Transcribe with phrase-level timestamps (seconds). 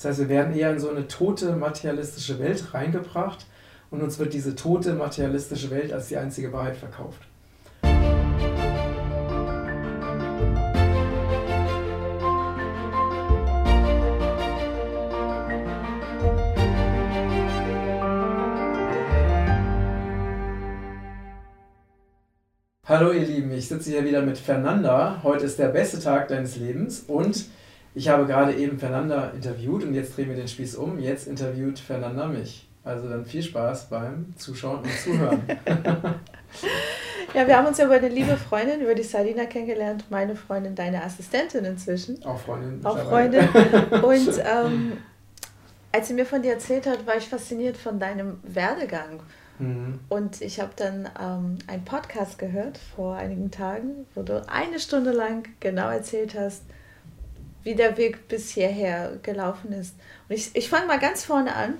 [0.00, 3.44] Das heißt, wir werden eher in so eine tote materialistische Welt reingebracht
[3.90, 7.20] und uns wird diese tote materialistische Welt als die einzige Wahrheit verkauft.
[22.86, 25.20] Hallo ihr Lieben, ich sitze hier wieder mit Fernanda.
[25.22, 27.44] Heute ist der beste Tag deines Lebens und
[27.94, 30.98] ich habe gerade eben Fernanda interviewt und jetzt drehen wir den Spieß um.
[30.98, 32.66] Jetzt interviewt Fernanda mich.
[32.84, 35.42] Also dann viel Spaß beim Zuschauen und Zuhören.
[37.34, 40.74] ja, wir haben uns ja über eine liebe Freundin, über die Salina kennengelernt, meine Freundin,
[40.74, 42.24] deine Assistentin inzwischen.
[42.24, 42.80] Auch Freundin.
[42.84, 43.46] Auch Freundin.
[44.02, 44.92] Und ähm,
[45.92, 49.20] als sie mir von dir erzählt hat, war ich fasziniert von deinem Werdegang
[49.60, 50.00] Mhm.
[50.08, 55.12] Und ich habe dann ähm, einen Podcast gehört vor einigen Tagen, wo du eine Stunde
[55.12, 56.64] lang genau erzählt hast,
[57.62, 59.94] wie der Weg bis hierher gelaufen ist.
[60.28, 61.74] Und ich, ich fange mal ganz vorne an.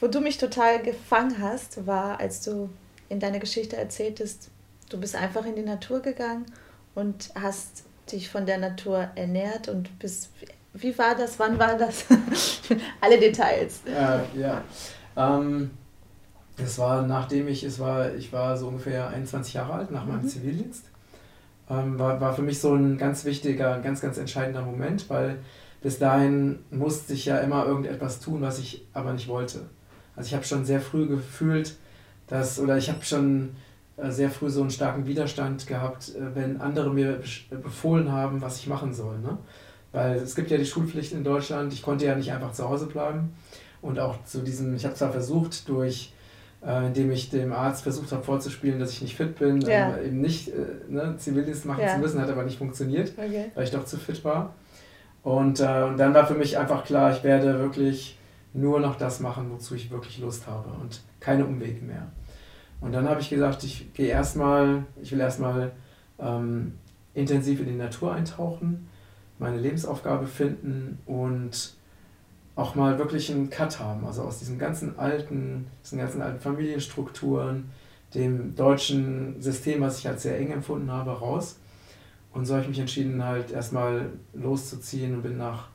[0.00, 2.68] Wo du mich total gefangen hast, war, als du
[3.08, 4.50] in deiner Geschichte erzähltest,
[4.90, 6.46] du bist einfach in die Natur gegangen
[6.94, 10.30] und hast dich von der Natur ernährt und bist.
[10.72, 11.38] Wie war das?
[11.38, 12.04] Wann war das?
[13.00, 13.80] Alle Details.
[13.86, 14.64] Ja, ja.
[15.16, 15.70] Ähm,
[16.56, 20.22] das war nachdem ich, es war, ich war so ungefähr 21 Jahre alt nach meinem
[20.22, 20.28] mhm.
[20.28, 20.84] Zivildienst.
[21.70, 25.38] Ähm, war, war für mich so ein ganz wichtiger, ganz, ganz entscheidender Moment, weil
[25.82, 29.60] bis dahin musste ich ja immer irgendetwas tun, was ich aber nicht wollte.
[30.16, 31.76] Also ich habe schon sehr früh gefühlt,
[32.26, 33.56] dass, oder ich habe schon
[33.96, 37.20] äh, sehr früh so einen starken Widerstand gehabt, äh, wenn andere mir
[37.50, 39.18] befohlen haben, was ich machen soll.
[39.18, 39.38] Ne?
[39.92, 42.86] Weil es gibt ja die Schulpflicht in Deutschland, ich konnte ja nicht einfach zu Hause
[42.86, 43.34] bleiben.
[43.80, 46.12] Und auch zu diesem, ich habe zwar versucht, durch
[46.66, 49.96] äh, indem ich dem Arzt versucht habe vorzuspielen, dass ich nicht fit bin, ja.
[49.96, 50.52] ähm, eben nicht äh,
[50.88, 51.94] ne, Zivildienst machen ja.
[51.94, 53.50] zu müssen, hat aber nicht funktioniert, okay.
[53.54, 54.54] weil ich doch zu fit war.
[55.22, 58.18] Und, äh, und dann war für mich einfach klar, ich werde wirklich
[58.52, 62.12] nur noch das machen, wozu ich wirklich Lust habe und keine Umwege mehr.
[62.80, 65.72] Und dann habe ich gesagt, ich gehe erstmal, ich will erstmal
[66.18, 66.74] ähm,
[67.14, 68.88] intensiv in die Natur eintauchen,
[69.38, 71.74] meine Lebensaufgabe finden und
[72.56, 77.70] auch mal wirklich einen Cut haben, also aus diesen ganzen alten, diesen ganzen alten Familienstrukturen,
[78.14, 81.56] dem deutschen System, was ich als sehr eng empfunden habe, raus.
[82.32, 85.68] Und so habe ich mich entschieden, halt erstmal loszuziehen und bin nach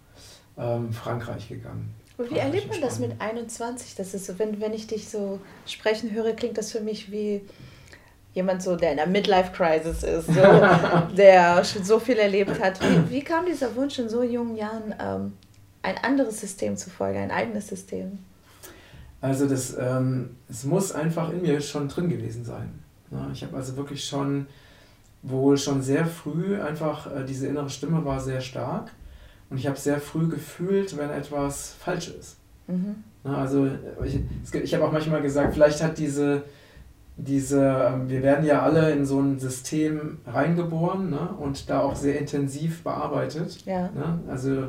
[0.57, 1.93] ähm, Frankreich gegangen.
[2.17, 3.95] Und wie erlebt man das mit 21?
[3.95, 7.41] Das ist so, wenn, wenn ich dich so sprechen höre, klingt das für mich wie
[8.33, 10.33] jemand so, der in einer Midlife-Crisis ist, so,
[11.17, 12.81] der schon so viel erlebt hat.
[12.81, 15.33] Wie, wie kam dieser Wunsch in so jungen Jahren, ähm,
[15.81, 18.19] ein anderes System zu folgen, ein eigenes System?
[19.21, 22.69] Also das, ähm, es muss einfach in mir schon drin gewesen sein.
[23.33, 24.45] Ich habe also wirklich schon,
[25.23, 28.91] wohl schon sehr früh einfach, äh, diese innere Stimme war sehr stark
[29.49, 32.37] und ich habe sehr früh gefühlt, wenn etwas falsch ist.
[32.67, 33.03] Mhm.
[33.23, 33.67] Also
[34.05, 34.19] ich,
[34.53, 36.43] ich habe auch manchmal gesagt, vielleicht hat diese,
[37.17, 41.95] diese, ähm, wir werden ja alle in so ein System reingeboren ne, und da auch
[41.95, 43.65] sehr intensiv bearbeitet.
[43.65, 43.89] Ja.
[43.91, 44.19] Ne?
[44.29, 44.67] Also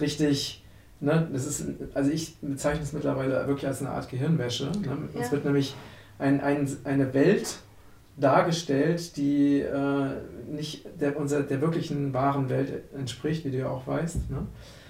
[0.00, 0.64] richtig,
[1.00, 4.66] ne, das ist, also ich bezeichne es mittlerweile wirklich als eine Art Gehirnwäsche.
[4.66, 5.08] Ne?
[5.14, 5.20] Ja.
[5.20, 5.74] Es wird nämlich
[6.18, 7.58] ein, ein, eine Welt
[8.16, 10.10] dargestellt, die äh,
[10.50, 14.30] nicht der, unser, der wirklichen wahren Welt entspricht, wie du ja auch weißt.
[14.30, 14.46] Ne?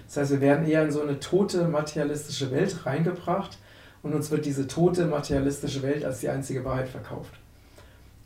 [0.06, 3.58] Das heißt, wir werden eher in so eine tote materialistische Welt reingebracht
[4.02, 7.34] und uns wird diese tote materialistische Welt als die einzige Wahrheit verkauft.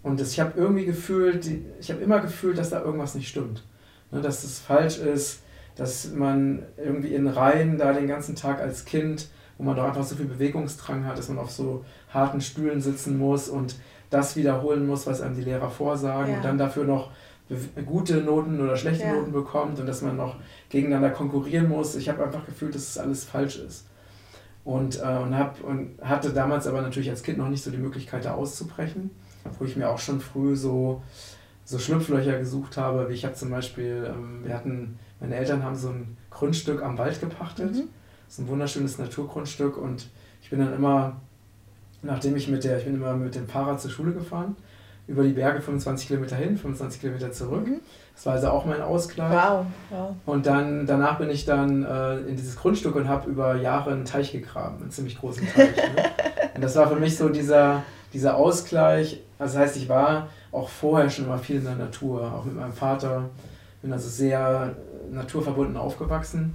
[0.02, 1.48] Und das, ich habe irgendwie gefühlt,
[1.80, 3.64] ich habe immer gefühlt, dass da irgendwas nicht stimmt.
[4.10, 5.40] Ne, dass es falsch ist,
[5.76, 9.28] dass man irgendwie in Reihen da den ganzen Tag als Kind,
[9.58, 13.18] wo man doch einfach so viel Bewegungsdrang hat, dass man auf so harten Stühlen sitzen
[13.18, 13.76] muss und
[14.10, 16.36] das wiederholen muss, was einem die Lehrer vorsagen ja.
[16.36, 17.10] und dann dafür noch
[17.84, 19.14] gute Noten oder schlechte ja.
[19.14, 20.36] Noten bekommt und dass man noch
[20.68, 21.94] gegeneinander konkurrieren muss.
[21.96, 23.86] Ich habe einfach gefühlt, dass es das alles falsch ist.
[24.64, 27.78] Und, äh, und, hab, und hatte damals aber natürlich als Kind noch nicht so die
[27.78, 29.10] Möglichkeit, da auszubrechen,
[29.58, 31.02] wo ich mir auch schon früh so,
[31.64, 35.76] so Schlupflöcher gesucht habe, wie ich habe zum Beispiel, ähm, wir hatten meine Eltern haben
[35.76, 37.74] so ein Grundstück am Wald gepachtet.
[37.74, 37.88] Mhm.
[38.28, 40.08] Ist ein wunderschönes Naturgrundstück und
[40.42, 41.20] ich bin dann immer,
[42.02, 44.56] nachdem ich mit der, ich bin immer mit dem Fahrrad zur Schule gefahren,
[45.06, 47.68] über die Berge 25 Kilometer hin, 25 Kilometer zurück.
[47.68, 47.80] Mhm.
[48.14, 49.32] Das war also auch mein Ausgleich.
[49.32, 49.66] Wow.
[49.90, 50.16] wow.
[50.26, 54.04] Und dann danach bin ich dann äh, in dieses Grundstück und habe über Jahre einen
[54.04, 55.76] Teich gegraben, einen ziemlich großen Teich.
[55.76, 56.04] ne?
[56.54, 57.82] Und das war für mich so dieser,
[58.12, 59.22] dieser Ausgleich.
[59.38, 62.54] Also das heißt, ich war auch vorher schon immer viel in der Natur, auch mit
[62.54, 63.30] meinem Vater.
[63.80, 64.76] Bin also sehr
[65.10, 66.54] naturverbunden aufgewachsen.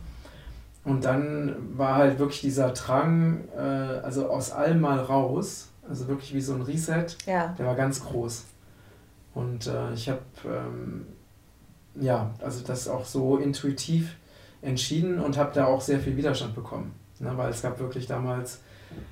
[0.85, 6.33] Und dann war halt wirklich dieser Drang, äh, also aus allem mal raus, also wirklich
[6.33, 7.53] wie so ein Reset, ja.
[7.57, 8.45] der war ganz groß.
[9.33, 11.05] Und äh, ich habe, ähm,
[11.95, 14.15] ja, also das auch so intuitiv
[14.61, 16.93] entschieden und habe da auch sehr viel Widerstand bekommen.
[17.19, 18.61] Ne, weil es gab wirklich damals.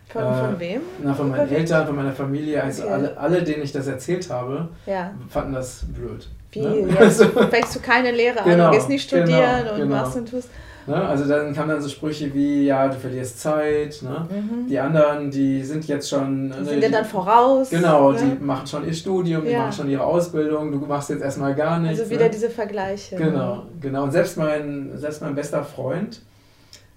[0.09, 0.81] Von, äh, von wem?
[1.03, 2.63] Na, von meinen Eltern, von meiner Familie.
[2.63, 2.93] Also okay.
[2.93, 5.11] alle, alle, denen ich das erzählt habe, ja.
[5.29, 6.29] fanden das blöd.
[6.51, 6.61] Wie?
[6.61, 6.95] Ne?
[7.01, 9.95] Jetzt fängst du keine Lehre genau, an, du gehst nicht genau, studieren genau, und genau.
[9.95, 10.49] machst und tust.
[10.87, 10.95] Ne?
[10.95, 14.01] Also dann kamen dann so Sprüche wie, ja, du verlierst Zeit.
[14.03, 14.27] Ne?
[14.29, 14.67] Mhm.
[14.67, 16.51] Die anderen, die sind jetzt schon...
[16.51, 17.69] Die ne, sind dir dann voraus.
[17.71, 18.19] Genau, ne?
[18.19, 19.49] die machen schon ihr Studium, ja.
[19.49, 21.99] die machen schon ihre Ausbildung, du machst jetzt erstmal gar nichts.
[21.99, 22.29] Also wieder ne?
[22.29, 23.15] diese Vergleiche.
[23.15, 24.03] Genau, genau.
[24.03, 26.21] Und selbst mein, selbst mein bester Freund,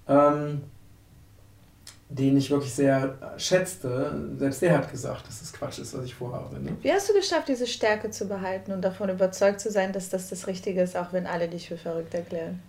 [0.07, 0.61] ähm,
[2.09, 6.15] den ich wirklich sehr schätzte, selbst der hat gesagt, dass das Quatsch ist, was ich
[6.15, 6.59] vorhabe.
[6.59, 6.71] Ne?
[6.81, 10.27] Wie hast du geschafft, diese Stärke zu behalten und davon überzeugt zu sein, dass das
[10.27, 12.59] das Richtige ist, auch wenn alle dich für verrückt erklären?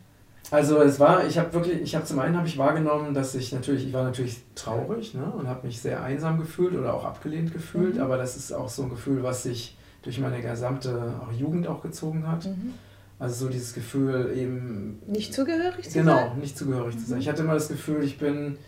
[0.51, 3.53] Also es war, ich habe wirklich, ich habe zum einen habe ich wahrgenommen, dass ich
[3.53, 7.53] natürlich, ich war natürlich traurig ne, und habe mich sehr einsam gefühlt oder auch abgelehnt
[7.53, 8.03] gefühlt, mhm.
[8.03, 11.83] aber das ist auch so ein Gefühl, was sich durch meine gesamte auch Jugend auch
[11.83, 12.47] gezogen hat.
[12.47, 12.75] Mhm.
[13.19, 15.01] Also so dieses Gefühl eben...
[15.07, 16.25] Nicht zugehörig zu genau, sein?
[16.25, 16.99] Genau, nicht zugehörig mhm.
[16.99, 17.21] zu sein.
[17.21, 18.59] Ich hatte immer das Gefühl, ich bin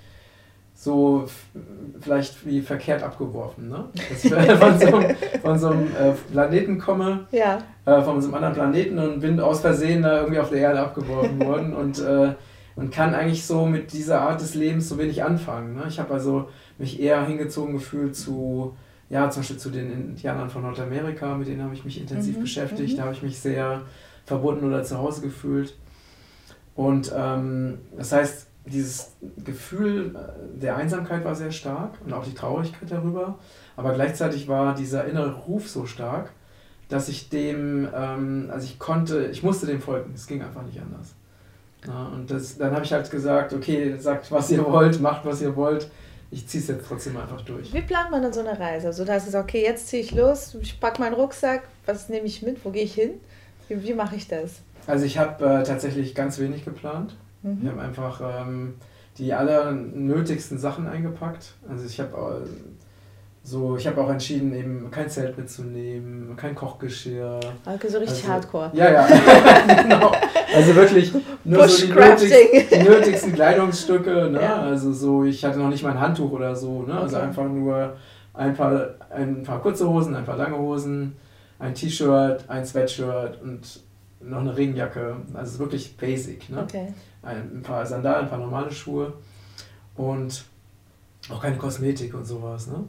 [0.82, 1.26] so
[2.00, 3.68] vielleicht wie verkehrt abgeworfen.
[3.68, 3.84] Ne?
[3.94, 7.58] Dass ich von so einem, von so einem äh, Planeten komme, ja.
[7.86, 10.80] äh, von so einem anderen Planeten und bin aus Versehen da irgendwie auf der Erde
[10.80, 12.34] abgeworfen worden und, äh,
[12.74, 15.76] und kann eigentlich so mit dieser Art des Lebens so wenig anfangen.
[15.76, 15.84] Ne?
[15.86, 16.48] Ich habe also
[16.78, 18.74] mich eher hingezogen gefühlt zu,
[19.08, 22.40] ja, zum Beispiel zu den Indianern von Nordamerika, mit denen habe ich mich intensiv mhm.
[22.40, 22.96] beschäftigt, mhm.
[22.96, 23.82] da habe ich mich sehr
[24.26, 25.76] verbunden oder zu Hause gefühlt.
[26.74, 29.12] Und ähm, das heißt, dieses
[29.44, 30.14] Gefühl
[30.54, 33.38] der Einsamkeit war sehr stark und auch die Traurigkeit darüber.
[33.76, 36.30] Aber gleichzeitig war dieser innere Ruf so stark,
[36.88, 40.12] dass ich dem, ähm, also ich konnte, ich musste dem folgen.
[40.14, 41.14] Es ging einfach nicht anders.
[41.86, 45.42] Ja, und das, dann habe ich halt gesagt, okay, sagt, was ihr wollt, macht, was
[45.42, 45.90] ihr wollt.
[46.30, 47.72] Ich ziehe es jetzt trotzdem einfach durch.
[47.74, 48.86] Wie plant man dann so eine Reise?
[48.86, 52.26] Also da ist es, okay, jetzt ziehe ich los, ich packe meinen Rucksack, was nehme
[52.26, 53.20] ich mit, wo gehe ich hin?
[53.68, 54.60] Wie, wie mache ich das?
[54.86, 57.16] Also ich habe äh, tatsächlich ganz wenig geplant.
[57.42, 57.62] Mhm.
[57.62, 58.74] Wir haben einfach ähm,
[59.18, 61.54] die allernötigsten Sachen eingepackt.
[61.68, 62.48] Also ich habe äh,
[63.44, 67.40] so, ich habe auch entschieden, eben kein Zelt mitzunehmen, kein Kochgeschirr.
[67.66, 68.70] Okay, so richtig also, Hardcore.
[68.72, 69.06] Ja, ja,
[69.82, 70.12] genau.
[70.54, 71.12] Also wirklich
[71.42, 74.30] nur so die nötigsten, nötigsten Kleidungsstücke.
[74.30, 74.40] Ne?
[74.40, 74.62] Ja.
[74.62, 76.82] Also so, ich hatte noch nicht mal ein Handtuch oder so.
[76.82, 76.94] Ne?
[76.94, 77.26] Also okay.
[77.26, 77.96] einfach nur
[78.32, 81.16] ein paar, ein paar kurze Hosen, ein paar lange Hosen,
[81.58, 83.80] ein T-Shirt, ein Sweatshirt und
[84.20, 85.16] noch eine Regenjacke.
[85.34, 86.48] Also wirklich basic.
[86.48, 86.62] Ne?
[86.62, 89.12] Okay ein paar Sandalen, ein paar normale Schuhe
[89.96, 90.44] und
[91.30, 92.66] auch keine Kosmetik und sowas.
[92.66, 92.84] Ne?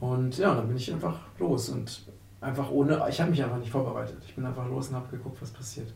[0.00, 2.02] Und ja, dann bin ich einfach los und
[2.40, 4.18] einfach ohne, ich habe mich einfach nicht vorbereitet.
[4.26, 5.92] Ich bin einfach los und habe geguckt, was passiert.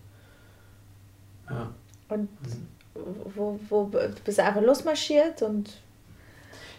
[1.48, 1.70] Ja.
[2.08, 2.28] Und
[3.34, 3.84] wo, wo
[4.24, 5.70] bist du einfach losmarschiert und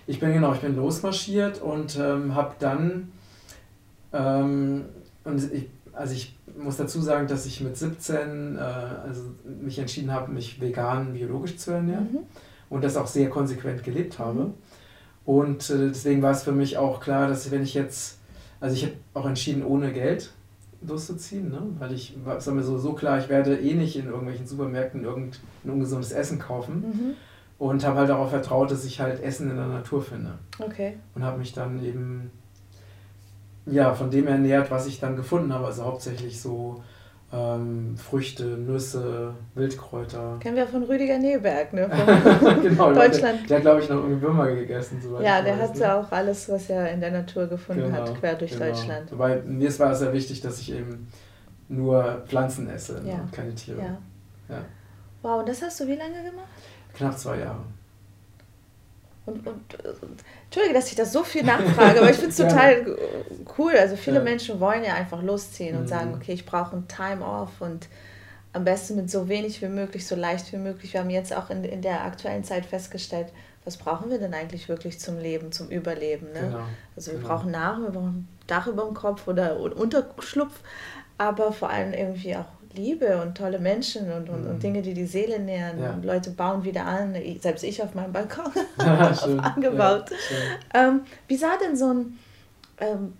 [0.05, 3.11] ich bin genau, ich bin losmarschiert und ähm, habe dann
[4.11, 4.85] ähm,
[5.23, 9.23] und ich, also ich muss dazu sagen, dass ich mit 17 äh, also
[9.61, 12.19] mich entschieden habe, mich vegan, biologisch zu ernähren mhm.
[12.69, 14.45] und das auch sehr konsequent gelebt habe.
[14.45, 14.53] Mhm.
[15.25, 18.19] Und äh, deswegen war es für mich auch klar, dass wenn ich jetzt,
[18.59, 20.31] also ich habe auch entschieden, ohne Geld
[20.85, 21.61] loszuziehen, ne?
[21.79, 25.39] weil ich war mir so, so klar, ich werde eh nicht in irgendwelchen Supermärkten irgendein
[25.63, 26.75] ungesundes Essen kaufen.
[26.81, 27.13] Mhm.
[27.59, 30.33] Und habe halt darauf vertraut, dass ich halt Essen in der Natur finde.
[30.59, 30.97] Okay.
[31.15, 32.31] Und habe mich dann eben
[33.65, 35.65] ja, von dem ernährt, was ich dann gefunden habe.
[35.65, 36.83] Also hauptsächlich so
[37.33, 40.37] ähm, Früchte, Nüsse, Wildkräuter.
[40.39, 41.89] Kennen wir von Rüdiger Neberg, ne?
[42.61, 43.41] genau, Deutschland.
[43.41, 45.01] Der, der hat, glaube ich, noch irgendwie Würmer gegessen.
[45.21, 45.95] Ja, der hat ne?
[45.95, 48.65] auch alles, was er in der Natur gefunden genau, hat, quer durch genau.
[48.65, 49.11] Deutschland.
[49.11, 51.07] Wobei mir war es sehr wichtig, dass ich eben
[51.69, 53.15] nur Pflanzen esse ja.
[53.15, 53.79] und keine Tiere.
[53.79, 53.97] Ja.
[54.49, 54.65] ja.
[55.23, 56.47] Wow, und das hast du wie lange gemacht?
[56.93, 57.63] Knapp zwei Jahre.
[59.25, 59.75] Und, und,
[60.45, 62.97] Entschuldige, dass ich das so viel nachfrage, aber ich finde es total
[63.57, 63.71] cool.
[63.73, 64.23] Also viele ja.
[64.23, 65.87] Menschen wollen ja einfach losziehen und mhm.
[65.87, 67.87] sagen, okay, ich brauche ein Time-Off und
[68.51, 70.93] am besten mit so wenig wie möglich, so leicht wie möglich.
[70.93, 73.27] Wir haben jetzt auch in, in der aktuellen Zeit festgestellt,
[73.65, 76.31] was brauchen wir denn eigentlich wirklich zum Leben, zum Überleben?
[76.33, 76.41] Ne?
[76.41, 76.63] Genau.
[76.95, 77.29] Also wir genau.
[77.29, 80.59] brauchen Nahrung, wir brauchen Dach über dem Kopf oder, oder Unterschlupf,
[81.17, 84.49] aber vor allem irgendwie auch Liebe und tolle Menschen und, und, mhm.
[84.49, 85.79] und Dinge, die die Seele nähern.
[85.79, 85.93] Ja.
[85.93, 87.15] Und Leute bauen wieder an.
[87.39, 90.05] Selbst ich auf meinem Balkon habe angebaut.
[90.73, 92.19] Ja, ähm, wie sah denn so ein
[92.79, 93.13] ähm,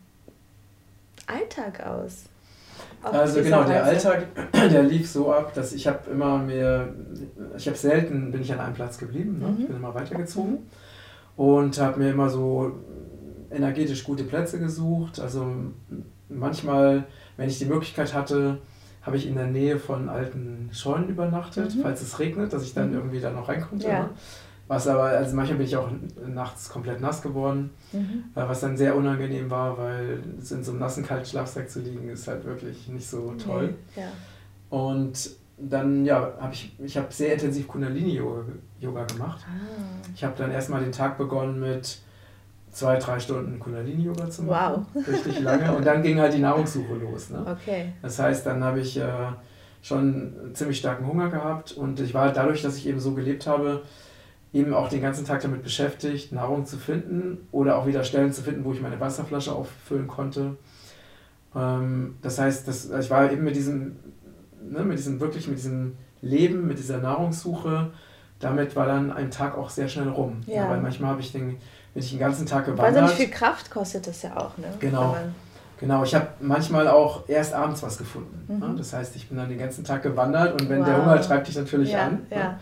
[1.28, 2.26] Alltag aus?
[3.04, 6.88] Also genau, der Alltag, der lief so ab, dass ich habe immer mehr,
[7.58, 9.48] ich habe selten, bin ich an einem Platz geblieben, ne?
[9.48, 9.58] mhm.
[9.60, 10.60] ich bin immer weitergezogen mhm.
[11.36, 12.72] und habe mir immer so
[13.52, 15.20] energetisch gute Plätze gesucht.
[15.20, 15.46] Also
[16.30, 17.04] manchmal,
[17.36, 18.60] wenn ich die Möglichkeit hatte,
[19.04, 21.82] habe ich in der Nähe von alten Scheunen übernachtet, mhm.
[21.82, 22.96] falls es regnet, dass ich dann mhm.
[22.96, 23.84] irgendwie da noch reinkomme.
[23.84, 24.04] Ja.
[24.04, 24.10] Ne?
[24.68, 25.90] Was aber, also manchmal bin ich auch
[26.26, 28.24] nachts komplett nass geworden, mhm.
[28.34, 32.10] Äh, was dann sehr unangenehm war, weil in so einem nassen, kalten Schlafsack zu liegen,
[32.10, 33.76] ist halt wirklich nicht so toll.
[33.96, 34.04] Nee.
[34.04, 34.08] Ja.
[34.70, 38.44] Und dann ja, habe ich, ich habe sehr intensiv Kundalini-Yoga
[38.80, 39.46] Yoga gemacht.
[39.46, 40.08] Ah.
[40.16, 42.00] Ich habe dann erstmal den Tag begonnen mit
[42.74, 44.86] zwei, drei Stunden Kundalini-Yoga zu machen.
[44.94, 45.08] Wow.
[45.08, 45.76] Richtig lange.
[45.76, 47.30] Und dann ging halt die Nahrungssuche los.
[47.30, 47.46] Ne?
[47.46, 47.94] Okay.
[48.02, 49.08] Das heißt, dann habe ich äh,
[49.82, 53.84] schon ziemlich starken Hunger gehabt und ich war dadurch, dass ich eben so gelebt habe,
[54.54, 58.42] eben auch den ganzen Tag damit beschäftigt, Nahrung zu finden oder auch wieder Stellen zu
[58.42, 60.58] finden, wo ich meine Wasserflasche auffüllen konnte.
[61.56, 63.98] Ähm, das heißt, das, ich war eben mit diesem,
[64.62, 67.92] ne, mit diesem, wirklich mit diesem Leben, mit dieser Nahrungssuche,
[68.40, 70.42] damit war dann ein Tag auch sehr schnell rum.
[70.48, 70.56] Ja.
[70.56, 71.58] Ja, weil manchmal habe ich den
[71.94, 73.04] bin ich den ganzen Tag gewandert.
[73.04, 74.68] Wahnsinnig viel Kraft kostet das ja auch, ne?
[74.80, 75.16] Genau.
[75.80, 78.46] Genau, ich habe manchmal auch erst abends was gefunden.
[78.48, 78.60] Mhm.
[78.60, 78.76] Ne?
[78.78, 80.86] Das heißt, ich bin dann den ganzen Tag gewandert und wenn wow.
[80.86, 82.26] der Hunger treibt dich natürlich ja, an.
[82.30, 82.38] Ja.
[82.38, 82.60] Ne?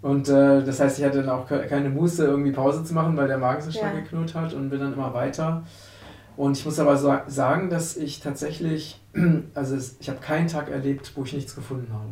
[0.00, 3.28] Und äh, das heißt, ich hatte dann auch keine Muße, irgendwie Pause zu machen, weil
[3.28, 4.00] der Magen so stark ja.
[4.00, 5.62] geknurrt hat und bin dann immer weiter.
[6.36, 9.00] Und ich muss aber so sagen, dass ich tatsächlich,
[9.54, 12.10] also es, ich habe keinen Tag erlebt, wo ich nichts gefunden habe.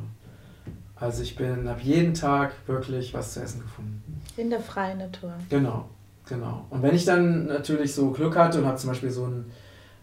[0.97, 4.23] Also ich bin, habe jeden Tag wirklich was zu essen gefunden.
[4.37, 5.33] In der freien Natur.
[5.49, 5.89] Genau.
[6.33, 6.65] Genau.
[6.71, 9.53] Und wenn ich dann natürlich so Glück hatte und habe zum Beispiel so einen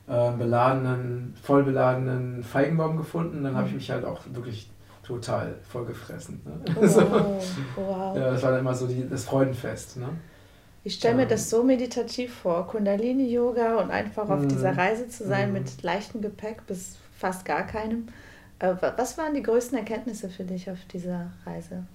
[0.07, 3.77] äh, beladenen, vollbeladenen Feigenbaum gefunden, dann habe ich mhm.
[3.77, 4.69] mich halt auch wirklich
[5.03, 6.39] total vollgefressen.
[6.45, 6.75] Ne?
[6.79, 7.01] Oh, so.
[7.75, 8.15] wow.
[8.15, 9.97] Ja, das war dann immer so die, das Freudenfest.
[9.97, 10.09] Ne?
[10.83, 14.79] Ich stelle mir das so meditativ vor, Kundalini-Yoga und einfach auf dieser mhm.
[14.79, 15.53] Reise zu sein mm.
[15.53, 18.07] mit leichtem Gepäck bis fast gar keinem.
[18.59, 21.85] Äh, was waren die größten Erkenntnisse für dich auf dieser Reise?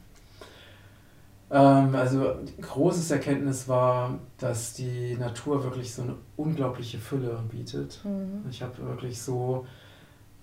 [1.50, 8.00] Ähm, also großes Erkenntnis war, dass die Natur wirklich so eine unglaubliche Fülle bietet.
[8.04, 8.44] Mhm.
[8.50, 9.66] Ich habe wirklich so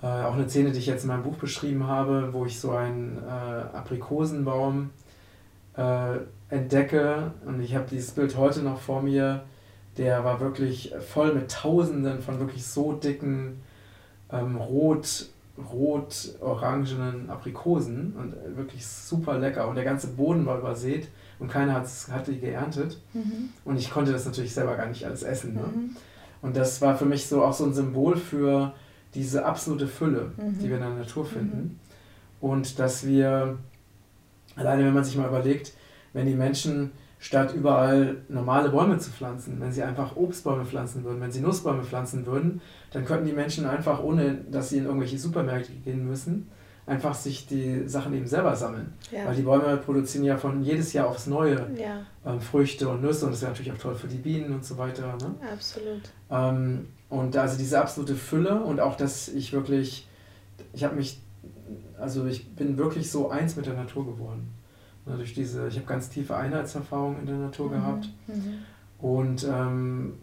[0.02, 2.72] äh, auch eine Szene, die ich jetzt in meinem Buch beschrieben habe, wo ich so
[2.72, 3.30] einen äh,
[3.78, 4.92] Aprikosenbaum
[5.78, 6.18] äh,
[6.50, 9.44] entdecke und ich habe dieses Bild heute noch vor mir.
[9.98, 13.62] Der war wirklich voll mit Tausenden von wirklich so dicken
[14.32, 15.28] ähm, rot
[15.58, 19.68] rot-orangenen Aprikosen und wirklich super lecker.
[19.68, 23.02] Und der ganze Boden war übersät und keiner hat die geerntet.
[23.14, 23.50] Mhm.
[23.66, 25.56] Und ich konnte das natürlich selber gar nicht alles essen.
[25.56, 25.62] Ne?
[25.62, 25.96] Mhm.
[26.42, 28.74] Und das war für mich so auch so ein Symbol für
[29.14, 30.58] diese absolute Fülle, mhm.
[30.60, 31.58] die wir in der Natur finden.
[31.58, 31.80] Mhm.
[32.40, 33.58] Und dass wir,
[34.56, 35.74] alleine wenn man sich mal überlegt,
[36.14, 41.22] wenn die Menschen statt überall normale Bäume zu pflanzen, wenn sie einfach Obstbäume pflanzen würden,
[41.22, 42.62] wenn sie Nussbäume pflanzen würden,
[42.92, 46.50] dann könnten die Menschen einfach, ohne dass sie in irgendwelche Supermärkte gehen müssen,
[46.88, 48.94] einfach sich die Sachen eben selber sammeln.
[49.12, 49.26] Ja.
[49.26, 52.02] Weil die Bäume produzieren ja von jedes Jahr aufs Neue ja.
[52.26, 54.80] ähm, Früchte und Nüsse und das wäre natürlich auch toll für die Bienen und so
[54.80, 55.16] weiter.
[55.22, 55.36] Ne?
[55.54, 56.02] Absolut.
[56.32, 60.08] Ähm, und also diese absolute Fülle und auch, dass ich wirklich,
[60.74, 61.22] ich habe mich,
[62.00, 64.50] also ich bin wirklich so eins mit der Natur geworden.
[65.06, 67.72] Ne, durch diese, ich habe ganz tiefe Einheitserfahrungen in der Natur mhm.
[67.74, 68.60] gehabt mhm.
[69.00, 70.14] und ähm,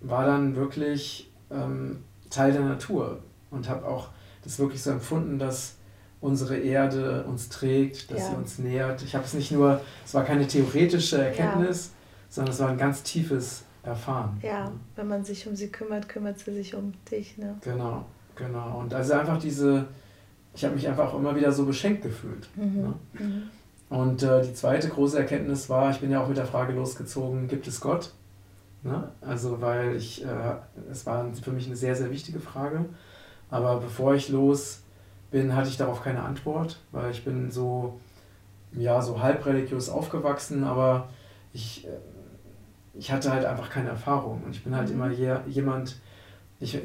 [0.00, 4.10] war dann wirklich ähm, Teil der Natur und habe auch
[4.42, 5.76] das wirklich so empfunden, dass
[6.20, 8.30] unsere Erde uns trägt, dass ja.
[8.30, 9.02] sie uns nährt.
[9.02, 11.92] Ich habe es nicht nur, es war keine theoretische Erkenntnis, ja.
[12.28, 14.38] sondern es war ein ganz tiefes Erfahren.
[14.42, 14.72] Ja, ne?
[14.96, 17.38] wenn man sich um sie kümmert, kümmert sie sich um dich.
[17.38, 17.56] Ne?
[17.62, 18.80] Genau, genau.
[18.80, 19.86] Und also einfach diese,
[20.54, 22.48] ich habe mich einfach auch immer wieder so beschenkt gefühlt.
[22.56, 22.80] Mhm.
[22.80, 22.94] Ne?
[23.12, 23.42] Mhm.
[23.90, 27.48] Und äh, die zweite große Erkenntnis war, ich bin ja auch mit der Frage losgezogen,
[27.48, 28.12] gibt es Gott?
[28.82, 29.08] Ne?
[29.20, 30.56] Also weil ich, äh,
[30.90, 32.84] es war für mich eine sehr, sehr wichtige Frage.
[33.50, 34.82] Aber bevor ich los
[35.30, 37.98] bin, hatte ich darauf keine Antwort, weil ich bin so,
[38.72, 41.08] ja, so halb religiös aufgewachsen, aber
[41.54, 41.90] ich, äh,
[42.94, 44.42] ich hatte halt einfach keine Erfahrung.
[44.44, 44.94] Und ich bin halt mhm.
[44.94, 45.96] immer je, jemand,
[46.60, 46.80] ich äh,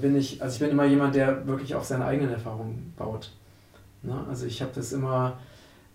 [0.00, 3.32] bin ich, also ich bin immer jemand, der wirklich auf seine eigenen Erfahrungen baut.
[4.02, 4.24] Ne?
[4.28, 5.38] Also ich habe das immer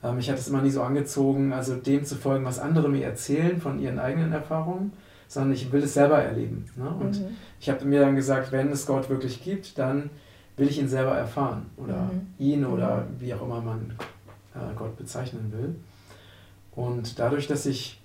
[0.03, 3.05] ähm, mich hat es immer nie so angezogen, also dem zu folgen, was andere mir
[3.05, 4.93] erzählen von ihren eigenen Erfahrungen,
[5.27, 6.65] sondern ich will es selber erleben.
[6.75, 6.89] Ne?
[6.89, 7.35] Und mhm.
[7.59, 10.09] ich habe mir dann gesagt, wenn es Gott wirklich gibt, dann
[10.57, 12.27] will ich ihn selber erfahren oder mhm.
[12.37, 13.21] ihn oder mhm.
[13.21, 13.93] wie auch immer man
[14.55, 15.75] äh, Gott bezeichnen will.
[16.71, 18.01] Und dadurch, dass ich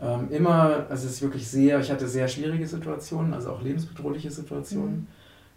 [0.00, 4.30] ähm, immer, also es ist wirklich sehr, ich hatte sehr schwierige Situationen, also auch lebensbedrohliche
[4.30, 4.92] Situationen.
[4.94, 5.06] Mhm.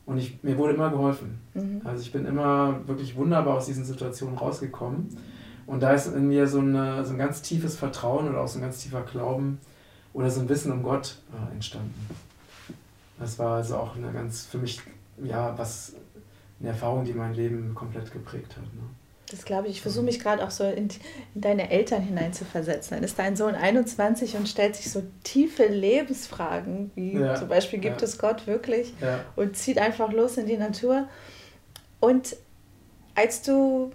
[0.05, 1.39] Und ich, mir wurde immer geholfen.
[1.53, 1.81] Mhm.
[1.83, 5.09] Also ich bin immer wirklich wunderbar aus diesen Situationen rausgekommen.
[5.65, 8.59] Und da ist in mir so, eine, so ein ganz tiefes Vertrauen oder auch so
[8.59, 9.59] ein ganz tiefer Glauben
[10.13, 12.09] oder so ein Wissen um Gott äh, entstanden.
[13.19, 14.81] Das war also auch eine ganz, für mich,
[15.23, 15.93] ja, was,
[16.59, 18.63] eine Erfahrung, die mein Leben komplett geprägt hat.
[18.63, 18.81] Ne?
[19.31, 19.75] Das glaube ich.
[19.75, 20.89] Ich versuche mich gerade auch so in,
[21.33, 22.97] in, deine Eltern hineinzuversetzen.
[22.97, 27.79] Dann ist dein Sohn 21 und stellt sich so tiefe Lebensfragen, wie ja, zum Beispiel,
[27.79, 28.07] gibt ja.
[28.07, 28.93] es Gott wirklich?
[29.01, 29.21] Ja.
[29.35, 31.07] Und zieht einfach los in die Natur.
[31.99, 32.35] Und
[33.15, 33.91] als du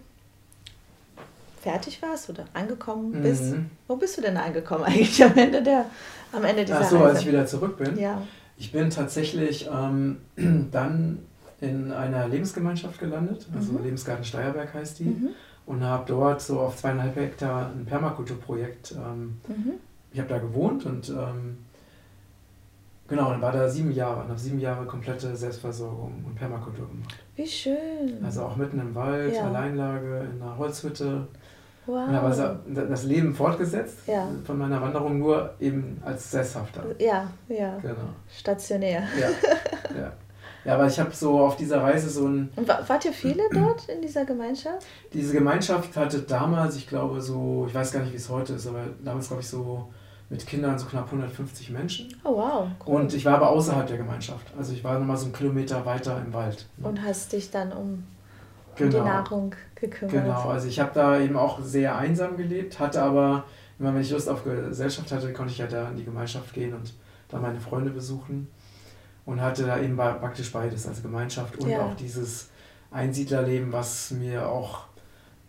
[1.61, 3.53] fertig warst oder angekommen bist.
[3.53, 3.71] Mhm.
[3.87, 5.87] Wo bist du denn angekommen eigentlich am Ende, der,
[6.33, 7.09] am Ende dieser Ach so, Reise?
[7.11, 7.99] als ich wieder zurück bin?
[7.99, 8.23] Ja.
[8.57, 10.19] Ich bin tatsächlich ähm,
[10.71, 11.21] dann
[11.61, 13.85] in einer Lebensgemeinschaft gelandet, also mhm.
[13.85, 15.05] Lebensgarten Steierberg heißt die.
[15.05, 15.29] Mhm.
[15.67, 18.93] und habe dort so auf zweieinhalb Hektar ein Permakulturprojekt.
[18.93, 19.73] Ähm, mhm.
[20.13, 21.59] Ich habe da gewohnt und ähm,
[23.09, 27.15] genau, dann war da sieben Jahre und habe sieben Jahre komplette Selbstversorgung und Permakultur gemacht.
[27.37, 28.25] Wie schön.
[28.25, 29.49] Also auch mitten im Wald, ja.
[29.49, 31.27] Alleinlage, in einer Holzhütte.
[31.89, 32.07] Wow.
[32.07, 34.29] Und habe also das Leben fortgesetzt ja.
[34.45, 36.85] von meiner Wanderung nur eben als Sesshafter.
[36.99, 37.79] Ja, ja.
[37.79, 38.11] Genau.
[38.29, 39.05] Stationär.
[39.19, 39.29] Ja,
[39.99, 40.13] ja.
[40.65, 42.51] Ja, aber ich habe so auf dieser Reise so ein.
[42.55, 44.87] Und wart ihr viele dort in dieser Gemeinschaft?
[45.15, 48.67] Diese Gemeinschaft hatte damals, ich glaube, so, ich weiß gar nicht, wie es heute ist,
[48.67, 49.89] aber damals, glaube ich, so
[50.29, 52.15] mit Kindern so knapp 150 Menschen.
[52.23, 52.69] Oh wow.
[52.87, 52.97] Cool.
[52.97, 54.47] Und ich war aber außerhalb der Gemeinschaft.
[54.59, 56.67] Also ich war nochmal so einen Kilometer weiter im Wald.
[56.77, 56.89] Ne?
[56.89, 58.05] Und hast dich dann um,
[58.79, 58.99] genau.
[58.99, 60.25] die Nahrung gekümmert.
[60.25, 63.45] Genau, also ich habe da eben auch sehr einsam gelebt, hatte aber,
[63.79, 66.75] immer wenn ich Lust auf Gesellschaft hatte, konnte ich ja da in die Gemeinschaft gehen
[66.75, 66.95] und
[67.29, 68.49] da meine Freunde besuchen
[69.27, 71.83] und hatte da eben praktisch beides, also Gemeinschaft und ja.
[71.83, 72.49] auch dieses
[72.91, 74.87] Einsiedlerleben, was mir auch